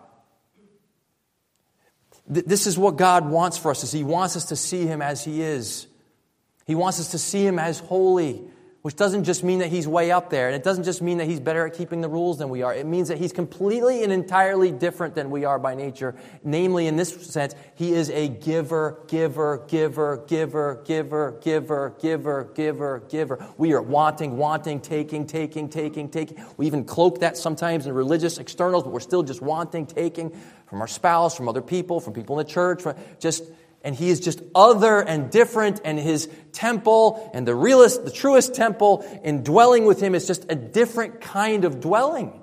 this 2.28 2.68
is 2.68 2.78
what 2.78 2.98
God 2.98 3.30
wants 3.30 3.58
for 3.58 3.72
us 3.72 3.84
is 3.84 3.92
he 3.92 4.04
wants 4.04 4.36
us 4.36 4.46
to 4.46 4.56
see 4.56 4.86
him 4.86 5.02
as 5.02 5.24
he 5.24 5.42
is. 5.42 5.88
He 6.66 6.76
wants 6.76 7.00
us 7.00 7.12
to 7.12 7.18
see 7.18 7.46
him 7.46 7.58
as 7.58 7.80
holy, 7.80 8.44
which 8.88 8.95
doesn't 8.95 9.26
just 9.26 9.43
mean 9.43 9.60
that 9.60 9.67
he's 9.67 9.86
way 9.86 10.12
up 10.12 10.30
there, 10.30 10.47
and 10.47 10.56
it 10.56 10.63
doesn't 10.63 10.86
just 10.86 11.02
mean 11.02 11.17
that 11.17 11.26
he's 11.26 11.41
better 11.41 11.67
at 11.67 11.73
keeping 11.73 12.00
the 12.00 12.08
rules 12.08 12.38
than 12.38 12.47
we 12.47 12.62
are. 12.62 12.73
It 12.73 12.86
means 12.86 13.10
that 13.10 13.17
he's 13.17 13.34
completely 13.34 14.02
and 14.02 14.13
entirely 14.13 14.71
different 14.71 15.13
than 15.13 15.30
we 15.30 15.43
are 15.43 15.60
by 15.60 15.76
nature. 15.76 16.15
Namely, 16.45 16.88
in 16.88 16.95
this 16.95 17.13
sense, 17.28 17.54
he 17.76 17.91
is 17.91 18.10
a 18.12 18.30
giver, 18.30 18.97
giver, 19.10 19.65
giver, 19.67 20.23
giver, 20.26 20.82
giver, 20.86 21.38
giver, 21.41 21.97
giver, 22.00 22.50
giver, 22.56 23.04
giver. 23.10 23.45
We 23.58 23.73
are 23.73 23.82
wanting, 23.82 24.38
wanting, 24.38 24.80
taking, 24.80 25.28
taking, 25.28 25.67
taking, 25.67 26.08
taking. 26.08 26.41
We 26.56 26.65
even 26.65 26.86
cloak 26.86 27.19
that 27.19 27.36
sometimes 27.36 27.88
in 27.88 27.93
religious 27.93 28.38
externals, 28.38 28.84
but 28.84 28.93
we're 28.93 29.02
still 29.02 29.21
just 29.21 29.41
wanting, 29.41 29.86
taking 29.86 30.34
from 30.65 30.80
our 30.80 30.88
spouse, 30.88 31.36
from 31.36 31.50
other 31.50 31.62
people, 31.62 32.00
from 32.00 32.13
people 32.13 32.39
in 32.39 32.47
the 32.47 32.50
church, 32.50 32.84
just 33.19 33.43
and 33.84 33.96
he 33.96 34.10
is 34.10 34.20
just 34.20 34.42
other 34.54 35.00
and 35.00 35.32
different 35.32 35.82
and 35.86 35.98
his 36.00 36.30
temple 36.52 37.30
and 37.34 37.48
the 37.48 37.56
realest 37.56 38.04
the 38.04 38.12
truest 38.12 38.54
temple 38.54 39.06
in 39.24 39.44
dwelling 39.44 39.86
with 39.86 40.02
him 40.02 40.16
is 40.16 40.28
just 40.28 40.46
a 40.50 40.56
different 40.56 41.22
kind 41.22 41.66
of 41.66 41.80
dwelling. 41.80 42.42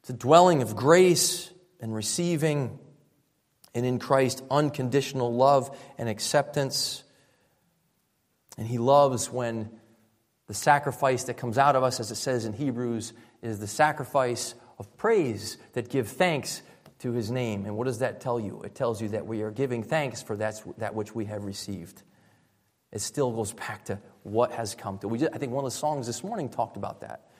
It's 0.00 0.10
a 0.10 0.14
dwelling 0.14 0.62
of 0.62 0.74
grace 0.74 1.50
and 1.80 1.94
receiving 1.94 2.78
and 3.74 3.86
in 3.86 3.98
Christ 3.98 4.42
unconditional 4.50 5.34
love 5.34 5.76
and 5.98 6.08
acceptance. 6.08 7.04
And 8.58 8.66
he 8.66 8.78
loves 8.78 9.30
when 9.30 9.70
the 10.46 10.54
sacrifice 10.54 11.24
that 11.24 11.34
comes 11.34 11.56
out 11.58 11.76
of 11.76 11.82
us 11.82 12.00
as 12.00 12.10
it 12.10 12.16
says 12.16 12.44
in 12.44 12.52
Hebrews 12.52 13.12
is 13.42 13.58
the 13.58 13.66
sacrifice 13.66 14.54
of 14.78 14.96
praise 14.96 15.56
that 15.74 15.88
give 15.88 16.08
thanks 16.08 16.62
to 17.02 17.12
his 17.12 17.30
name. 17.30 17.66
And 17.66 17.76
what 17.76 17.84
does 17.84 17.98
that 17.98 18.20
tell 18.20 18.40
you? 18.40 18.62
It 18.62 18.74
tells 18.74 19.02
you 19.02 19.08
that 19.10 19.26
we 19.26 19.42
are 19.42 19.50
giving 19.50 19.82
thanks 19.82 20.22
for 20.22 20.36
that, 20.36 20.62
that 20.78 20.94
which 20.94 21.14
we 21.14 21.26
have 21.26 21.44
received. 21.44 22.02
It 22.92 23.00
still 23.00 23.32
goes 23.32 23.52
back 23.52 23.84
to 23.86 23.98
what 24.22 24.52
has 24.52 24.74
come 24.74 24.98
to. 24.98 25.08
We 25.08 25.18
just, 25.18 25.34
I 25.34 25.38
think 25.38 25.52
one 25.52 25.64
of 25.64 25.70
the 25.70 25.76
songs 25.76 26.06
this 26.06 26.22
morning 26.22 26.48
talked 26.48 26.76
about 26.76 27.00
that. 27.00 27.30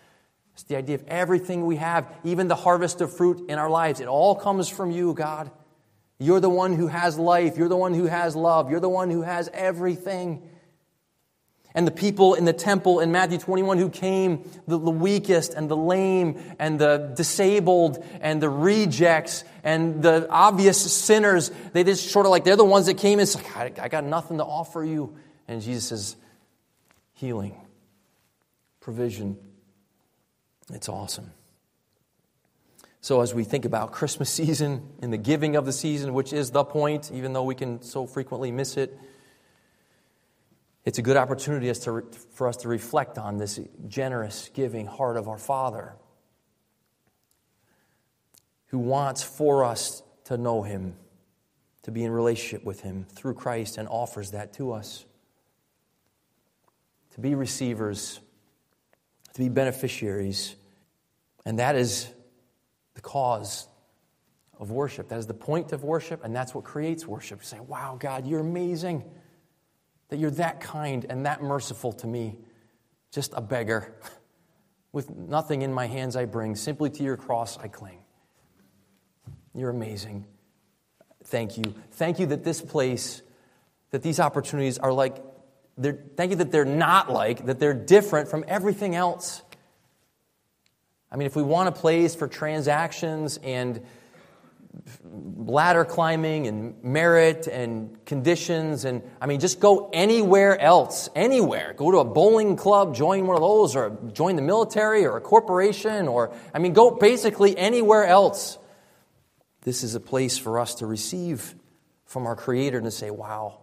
It's 0.55 0.64
the 0.64 0.77
idea 0.77 0.96
of 0.96 1.05
everything 1.07 1.64
we 1.64 1.77
have, 1.77 2.12
even 2.25 2.48
the 2.48 2.57
harvest 2.57 3.01
of 3.01 3.16
fruit 3.16 3.48
in 3.48 3.59
our 3.59 3.70
lives. 3.70 4.01
It 4.01 4.09
all 4.09 4.35
comes 4.35 4.68
from 4.68 4.90
you, 4.90 5.14
God. 5.14 5.51
You're 6.18 6.40
the 6.40 6.51
one 6.51 6.75
who 6.75 6.88
has 6.88 7.18
life. 7.18 7.57
You're 7.57 7.68
the 7.68 7.77
one 7.77 7.94
who 7.94 8.07
has 8.07 8.37
love. 8.37 8.70
You're 8.70 8.81
the 8.81 8.88
one 8.88 9.11
who 9.11 9.22
has 9.22 9.48
everything. 9.53 10.42
And 11.75 11.87
the 11.87 11.93
people 11.93 12.35
in 12.35 12.45
the 12.45 12.53
temple 12.53 13.01
in 13.01 13.13
Matthew 13.13 13.39
21 13.39 13.79
who 13.79 13.89
came, 13.89 14.49
the, 14.67 14.79
the, 14.79 14.91
weakest 14.91 15.55
and 15.55 15.71
the 15.71 15.77
lame 15.77 16.39
and 16.59 16.79
the 16.79 17.13
disabled 17.17 18.05
and 18.21 18.43
the 18.43 18.51
rejects 18.51 19.45
and 19.65 20.03
the 20.03 20.29
obvious 20.29 20.93
sinners, 20.93 21.51
they 21.73 21.83
just 21.83 22.11
sort 22.11 22.27
of 22.27 22.31
like, 22.31 22.45
they're 22.45 22.57
the 22.57 22.65
ones 22.65 22.87
that 22.87 22.99
came 22.99 23.19
and 23.19 23.29
said, 23.29 23.45
I, 23.57 23.73
I 23.81 23.89
got 23.89 24.05
nothing 24.05 24.39
to 24.39 24.45
offer 24.45 24.85
you. 24.85 25.17
And 25.49 25.63
Jesus 25.63 25.87
says, 25.87 26.17
healing, 27.15 27.57
provision. 28.81 29.39
It's 30.73 30.89
awesome. 30.89 31.31
So, 33.01 33.21
as 33.21 33.35
we 33.35 33.45
think 33.45 33.65
about 33.65 33.93
Christmas 33.93 34.31
season 34.31 34.89
and 35.01 35.13
the 35.13 35.19
giving 35.19 35.57
of 35.57 35.65
the 35.65 35.73
season, 35.73 36.13
which 36.13 36.33
is 36.33 36.51
the 36.51 36.65
point, 36.65 37.11
even 37.13 37.33
though 37.33 37.45
we 37.45 37.55
can 37.55 37.81
so 37.83 38.07
frequently 38.07 38.53
miss 38.53 38.77
it, 38.77 38.97
it's 40.85 40.99
a 40.99 41.03
good 41.03 41.16
opportunity 41.16 41.73
for 41.73 42.49
us 42.49 42.57
to 42.59 42.68
reflect 42.68 43.16
on 43.16 43.37
this 43.37 43.61
generous, 43.87 44.51
giving 44.53 44.87
heart 44.87 45.16
of 45.16 45.29
our 45.29 45.38
Father 45.38 45.95
who 48.66 48.79
wants 48.79 49.23
for 49.23 49.64
us 49.64 50.03
to 50.25 50.37
know 50.37 50.62
Him, 50.62 50.97
to 51.83 51.92
be 51.92 52.03
in 52.03 52.11
relationship 52.11 52.64
with 52.64 52.81
Him 52.81 53.05
through 53.05 53.35
Christ, 53.35 53.79
and 53.79 53.87
offers 53.87 54.33
that 54.33 54.55
to 54.55 54.73
us. 54.73 55.05
To 57.12 57.21
be 57.21 57.35
receivers, 57.35 58.18
to 59.35 59.40
be 59.40 59.51
beneficiaries. 59.51 60.57
And 61.45 61.59
that 61.59 61.77
is 61.77 62.09
the 62.95 63.03
cause 63.03 63.68
of 64.59 64.71
worship. 64.71 65.11
That 65.11 65.18
is 65.18 65.27
the 65.27 65.35
point 65.35 65.73
of 65.73 65.85
worship, 65.85 66.25
and 66.25 66.35
that's 66.35 66.55
what 66.55 66.64
creates 66.64 67.07
worship. 67.07 67.40
You 67.40 67.47
say, 67.47 67.61
Wow, 67.61 67.97
God, 68.01 68.27
you're 68.27 68.40
amazing 68.40 69.05
that 70.12 70.18
you're 70.18 70.31
that 70.31 70.61
kind 70.61 71.07
and 71.09 71.25
that 71.25 71.42
merciful 71.42 71.90
to 71.90 72.07
me, 72.07 72.37
just 73.12 73.33
a 73.35 73.40
beggar. 73.40 73.94
With 74.92 75.09
nothing 75.09 75.62
in 75.62 75.72
my 75.72 75.87
hands 75.87 76.16
I 76.16 76.27
bring, 76.27 76.55
simply 76.55 76.90
to 76.90 77.03
your 77.03 77.16
cross 77.16 77.57
I 77.57 77.68
cling. 77.68 77.96
You're 79.55 79.70
amazing. 79.70 80.27
Thank 81.25 81.57
you. 81.57 81.75
Thank 81.92 82.18
you 82.18 82.27
that 82.27 82.44
this 82.44 82.61
place, 82.61 83.22
that 83.90 84.03
these 84.03 84.20
opportunities 84.20 84.77
are 84.77 84.92
like, 84.92 85.16
thank 85.81 86.33
you 86.33 86.37
that 86.37 86.53
they're 86.53 86.66
not 86.66 87.11
like, 87.11 87.46
that 87.46 87.59
they're 87.59 87.72
different 87.72 88.29
from 88.29 88.44
everything 88.46 88.94
else. 88.94 89.40
I 91.11 91.16
mean, 91.16 91.25
if 91.25 91.35
we 91.35 91.42
want 91.42 91.70
a 91.70 91.72
place 91.72 92.14
for 92.14 92.29
transactions 92.29 93.38
and 93.42 93.83
ladder 95.05 95.85
climbing 95.85 96.47
and 96.47 96.83
merit 96.83 97.47
and 97.47 98.05
conditions 98.07 98.85
and 98.85 99.03
i 99.21 99.27
mean 99.27 99.39
just 99.39 99.61
go 99.61 99.91
anywhere 99.93 100.59
else 100.59 101.09
anywhere. 101.15 101.75
Go 101.77 101.91
to 101.91 101.99
a 101.99 102.05
bowling 102.05 102.57
club 102.57 102.95
join 102.95 103.27
one 103.27 103.37
of 103.37 103.43
those 103.43 103.77
or 103.77 103.99
join 104.13 104.37
the 104.37 104.43
military 104.43 105.05
or 105.05 105.17
a 105.17 105.21
corporation 105.21 106.09
or 106.09 106.35
i 106.55 106.59
mean 106.59 106.73
go 106.73 106.91
basically 106.91 107.57
anywhere 107.57 108.07
else. 108.07 108.59
This 109.63 109.83
is 109.83 109.95
a 109.95 110.01
place 110.01 110.39
for 110.39 110.59
us 110.59 110.77
to 110.77 110.87
receive 110.87 111.55
from 112.05 112.27
our 112.27 112.37
creator 112.37 112.79
and 112.79 112.87
to 112.87 112.91
say 112.91 113.11
wow 113.11 113.61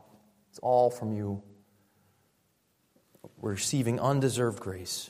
it's 0.49 0.59
all 0.59 0.89
from 0.89 1.13
you. 1.13 1.43
We're 3.37 3.51
receiving 3.51 3.99
undeserved 3.99 4.59
grace 4.59 5.09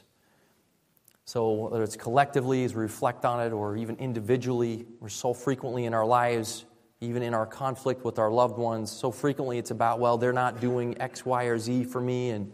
so, 1.29 1.51
whether 1.51 1.83
it's 1.83 1.95
collectively 1.95 2.63
as 2.63 2.73
we 2.73 2.81
reflect 2.81 3.23
on 3.23 3.39
it 3.45 3.53
or 3.53 3.77
even 3.77 3.97
individually, 3.97 4.87
we're 4.99 5.09
so 5.09 5.35
frequently 5.35 5.85
in 5.85 5.93
our 5.93 6.03
lives, 6.03 6.65
even 7.01 7.21
in 7.21 7.35
our 7.35 7.45
conflict 7.45 8.03
with 8.03 8.17
our 8.17 8.31
loved 8.31 8.57
ones, 8.57 8.91
so 8.91 9.11
frequently 9.11 9.59
it's 9.59 9.69
about, 9.69 9.99
well, 9.99 10.17
they're 10.17 10.33
not 10.33 10.59
doing 10.59 10.99
X, 10.99 11.23
Y, 11.27 11.43
or 11.43 11.59
Z 11.59 11.83
for 11.83 12.01
me, 12.01 12.31
and 12.31 12.51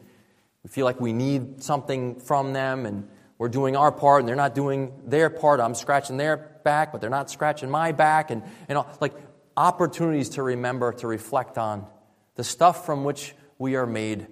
we 0.62 0.70
feel 0.70 0.84
like 0.84 1.00
we 1.00 1.14
need 1.14 1.64
something 1.64 2.20
from 2.20 2.52
them, 2.52 2.86
and 2.86 3.08
we're 3.38 3.48
doing 3.48 3.78
our 3.78 3.94
part, 3.94 4.20
and 4.20 4.28
they're 4.28 4.36
not 4.36 4.54
doing 4.54 4.92
their 5.06 5.30
part. 5.30 5.62
I'm 5.62 5.74
scratching 5.74 6.18
their 6.18 6.36
back, 6.66 6.92
but 6.92 7.00
they're 7.00 7.10
not 7.10 7.32
scratching 7.32 7.70
my 7.70 7.94
back, 7.94 8.30
and 8.30 8.44
you 8.68 8.76
know, 8.76 8.86
like 9.00 9.14
opportunities 9.56 10.28
to 10.32 10.44
remember, 10.44 10.92
to 10.92 11.08
reflect 11.08 11.58
on 11.58 11.88
the 12.36 12.44
stuff 12.44 12.86
from 12.86 13.06
which 13.06 13.36
we 13.58 13.78
are 13.78 13.88
made, 13.88 14.28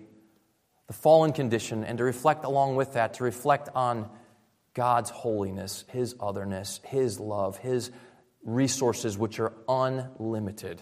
the 0.87 0.93
fallen 0.93 1.31
condition, 1.31 1.85
and 1.85 1.97
to 1.97 2.03
reflect 2.03 2.43
along 2.43 2.75
with 2.75 2.91
that, 2.95 3.13
to 3.13 3.23
reflect 3.23 3.69
on 3.73 4.09
God's 4.73 5.09
holiness, 5.09 5.85
His 5.89 6.15
otherness, 6.19 6.79
His 6.83 7.19
love, 7.19 7.57
His 7.57 7.91
resources, 8.43 9.17
which 9.17 9.39
are 9.39 9.53
unlimited, 9.67 10.81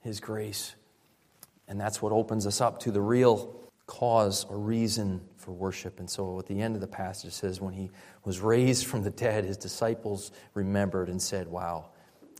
His 0.00 0.20
grace. 0.20 0.74
And 1.68 1.80
that's 1.80 2.02
what 2.02 2.12
opens 2.12 2.46
us 2.46 2.60
up 2.60 2.80
to 2.80 2.90
the 2.90 3.00
real 3.00 3.60
cause 3.86 4.44
or 4.44 4.58
reason 4.58 5.20
for 5.36 5.50
worship. 5.50 5.98
And 5.98 6.08
so 6.08 6.38
at 6.38 6.46
the 6.46 6.60
end 6.60 6.76
of 6.76 6.80
the 6.80 6.86
passage, 6.86 7.32
says, 7.32 7.60
when 7.60 7.74
he 7.74 7.90
was 8.24 8.40
raised 8.40 8.86
from 8.86 9.02
the 9.02 9.10
dead, 9.10 9.44
his 9.44 9.56
disciples 9.56 10.30
remembered 10.54 11.08
and 11.08 11.20
said, 11.20 11.48
Wow. 11.48 11.90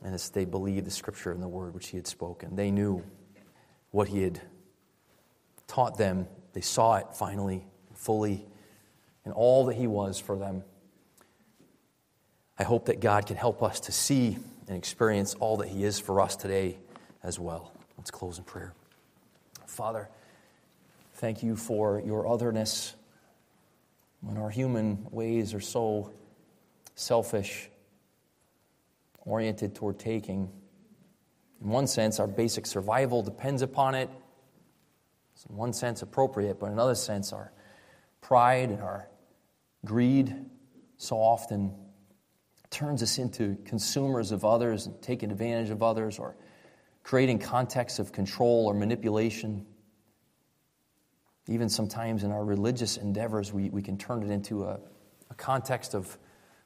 And 0.02 0.14
as 0.14 0.30
they 0.30 0.44
believed 0.44 0.86
the 0.86 0.90
scripture 0.90 1.32
and 1.32 1.42
the 1.42 1.48
word 1.48 1.74
which 1.74 1.88
he 1.88 1.96
had 1.96 2.06
spoken, 2.06 2.56
they 2.56 2.70
knew 2.70 3.04
what 3.90 4.08
he 4.08 4.22
had 4.22 4.40
taught 5.66 5.98
them. 5.98 6.26
They 6.52 6.60
saw 6.60 6.96
it 6.96 7.06
finally, 7.12 7.66
fully 7.94 8.46
and 9.24 9.34
all 9.34 9.66
that 9.66 9.74
He 9.74 9.86
was 9.86 10.18
for 10.18 10.36
them. 10.36 10.62
I 12.58 12.64
hope 12.64 12.86
that 12.86 13.00
God 13.00 13.26
can 13.26 13.36
help 13.36 13.62
us 13.62 13.80
to 13.80 13.92
see 13.92 14.38
and 14.68 14.76
experience 14.76 15.34
all 15.34 15.56
that 15.58 15.68
He 15.68 15.84
is 15.84 15.98
for 15.98 16.20
us 16.20 16.36
today 16.36 16.78
as 17.22 17.38
well. 17.38 17.72
Let's 17.96 18.10
close 18.10 18.38
in 18.38 18.44
prayer. 18.44 18.72
Father, 19.66 20.08
thank 21.14 21.42
you 21.42 21.56
for 21.56 22.00
your 22.04 22.26
otherness 22.26 22.94
when 24.20 24.36
our 24.36 24.50
human 24.50 25.06
ways 25.10 25.54
are 25.54 25.60
so 25.60 26.12
selfish, 26.94 27.68
oriented 29.24 29.74
toward 29.74 29.98
taking. 29.98 30.50
In 31.62 31.68
one 31.68 31.86
sense, 31.86 32.20
our 32.20 32.26
basic 32.26 32.66
survival 32.66 33.22
depends 33.22 33.62
upon 33.62 33.94
it. 33.94 34.08
It's 35.34 35.46
in 35.46 35.56
one 35.56 35.72
sense 35.72 36.02
appropriate, 36.02 36.58
but 36.60 36.66
in 36.66 36.72
another 36.72 36.94
sense, 36.94 37.32
our 37.32 37.52
pride 38.20 38.70
and 38.70 38.82
our 38.82 39.06
greed 39.84 40.34
so 40.96 41.16
often 41.16 41.74
turns 42.70 43.02
us 43.02 43.18
into 43.18 43.56
consumers 43.64 44.32
of 44.32 44.44
others 44.44 44.86
and 44.86 45.00
taking 45.02 45.30
advantage 45.30 45.70
of 45.70 45.82
others 45.82 46.18
or 46.18 46.36
creating 47.02 47.38
contexts 47.38 47.98
of 47.98 48.12
control 48.12 48.66
or 48.66 48.74
manipulation. 48.74 49.66
Even 51.48 51.68
sometimes 51.68 52.22
in 52.22 52.30
our 52.30 52.44
religious 52.44 52.96
endeavors, 52.96 53.52
we, 53.52 53.70
we 53.70 53.82
can 53.82 53.98
turn 53.98 54.22
it 54.22 54.30
into 54.30 54.64
a, 54.64 54.78
a 55.30 55.34
context 55.34 55.94
of 55.94 56.18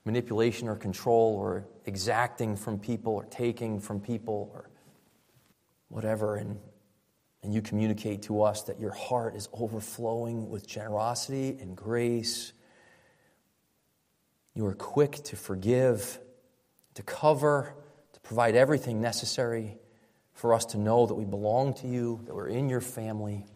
manipulation 0.04 0.68
or 0.68 0.76
control 0.76 1.34
or 1.36 1.66
exacting 1.86 2.56
from 2.56 2.78
people 2.78 3.14
or 3.14 3.24
taking 3.26 3.80
from 3.80 4.00
people 4.00 4.50
or 4.52 4.68
whatever. 5.88 6.36
And 6.36 6.58
and 7.44 7.52
you 7.52 7.60
communicate 7.60 8.22
to 8.22 8.42
us 8.42 8.62
that 8.62 8.80
your 8.80 8.90
heart 8.90 9.36
is 9.36 9.50
overflowing 9.52 10.48
with 10.48 10.66
generosity 10.66 11.58
and 11.60 11.76
grace. 11.76 12.54
You 14.54 14.66
are 14.66 14.74
quick 14.74 15.22
to 15.24 15.36
forgive, 15.36 16.18
to 16.94 17.02
cover, 17.02 17.74
to 18.12 18.20
provide 18.20 18.54
everything 18.54 19.00
necessary 19.00 19.78
for 20.32 20.54
us 20.54 20.64
to 20.66 20.78
know 20.78 21.06
that 21.06 21.14
we 21.14 21.24
belong 21.24 21.74
to 21.74 21.88
you, 21.88 22.20
that 22.26 22.34
we're 22.34 22.48
in 22.48 22.68
your 22.68 22.80
family. 22.80 23.46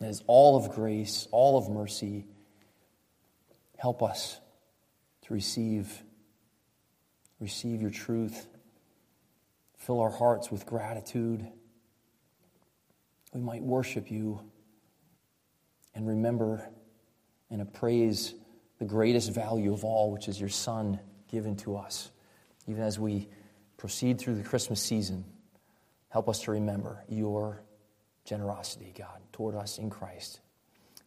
That 0.00 0.08
is 0.08 0.22
all 0.26 0.56
of 0.56 0.74
grace, 0.74 1.26
all 1.30 1.58
of 1.58 1.68
mercy. 1.68 2.26
Help 3.76 4.02
us 4.02 4.40
to 5.26 5.34
receive 5.34 6.02
receive 7.40 7.80
your 7.80 7.90
truth. 7.90 8.48
Fill 9.76 10.00
our 10.00 10.10
hearts 10.10 10.50
with 10.50 10.66
gratitude 10.66 11.46
we 13.32 13.40
might 13.40 13.62
worship 13.62 14.10
you 14.10 14.40
and 15.94 16.06
remember 16.06 16.68
and 17.50 17.60
appraise 17.60 18.34
the 18.78 18.84
greatest 18.84 19.32
value 19.32 19.72
of 19.72 19.84
all, 19.84 20.10
which 20.12 20.28
is 20.28 20.38
your 20.38 20.48
Son 20.48 20.98
given 21.30 21.56
to 21.56 21.76
us. 21.76 22.10
Even 22.66 22.82
as 22.82 22.98
we 22.98 23.28
proceed 23.76 24.18
through 24.18 24.34
the 24.34 24.42
Christmas 24.42 24.80
season, 24.80 25.24
help 26.08 26.28
us 26.28 26.40
to 26.40 26.52
remember 26.52 27.04
your 27.08 27.62
generosity, 28.24 28.92
God, 28.96 29.20
toward 29.32 29.54
us 29.54 29.78
in 29.78 29.90
Christ, 29.90 30.40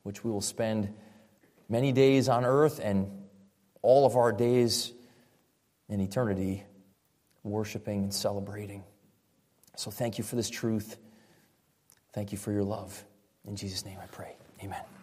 which 0.03 0.23
we 0.23 0.31
will 0.31 0.41
spend 0.41 0.93
many 1.69 1.91
days 1.91 2.29
on 2.29 2.45
earth 2.45 2.79
and 2.83 3.09
all 3.81 4.05
of 4.05 4.15
our 4.15 4.31
days 4.31 4.93
in 5.89 5.99
eternity 5.99 6.63
worshiping 7.43 8.03
and 8.03 8.13
celebrating. 8.13 8.83
So 9.75 9.91
thank 9.91 10.17
you 10.17 10.23
for 10.23 10.35
this 10.35 10.49
truth. 10.49 10.97
Thank 12.13 12.31
you 12.31 12.37
for 12.37 12.51
your 12.51 12.63
love. 12.63 13.03
In 13.47 13.55
Jesus' 13.55 13.85
name 13.85 13.97
I 14.01 14.07
pray. 14.07 14.35
Amen. 14.63 15.00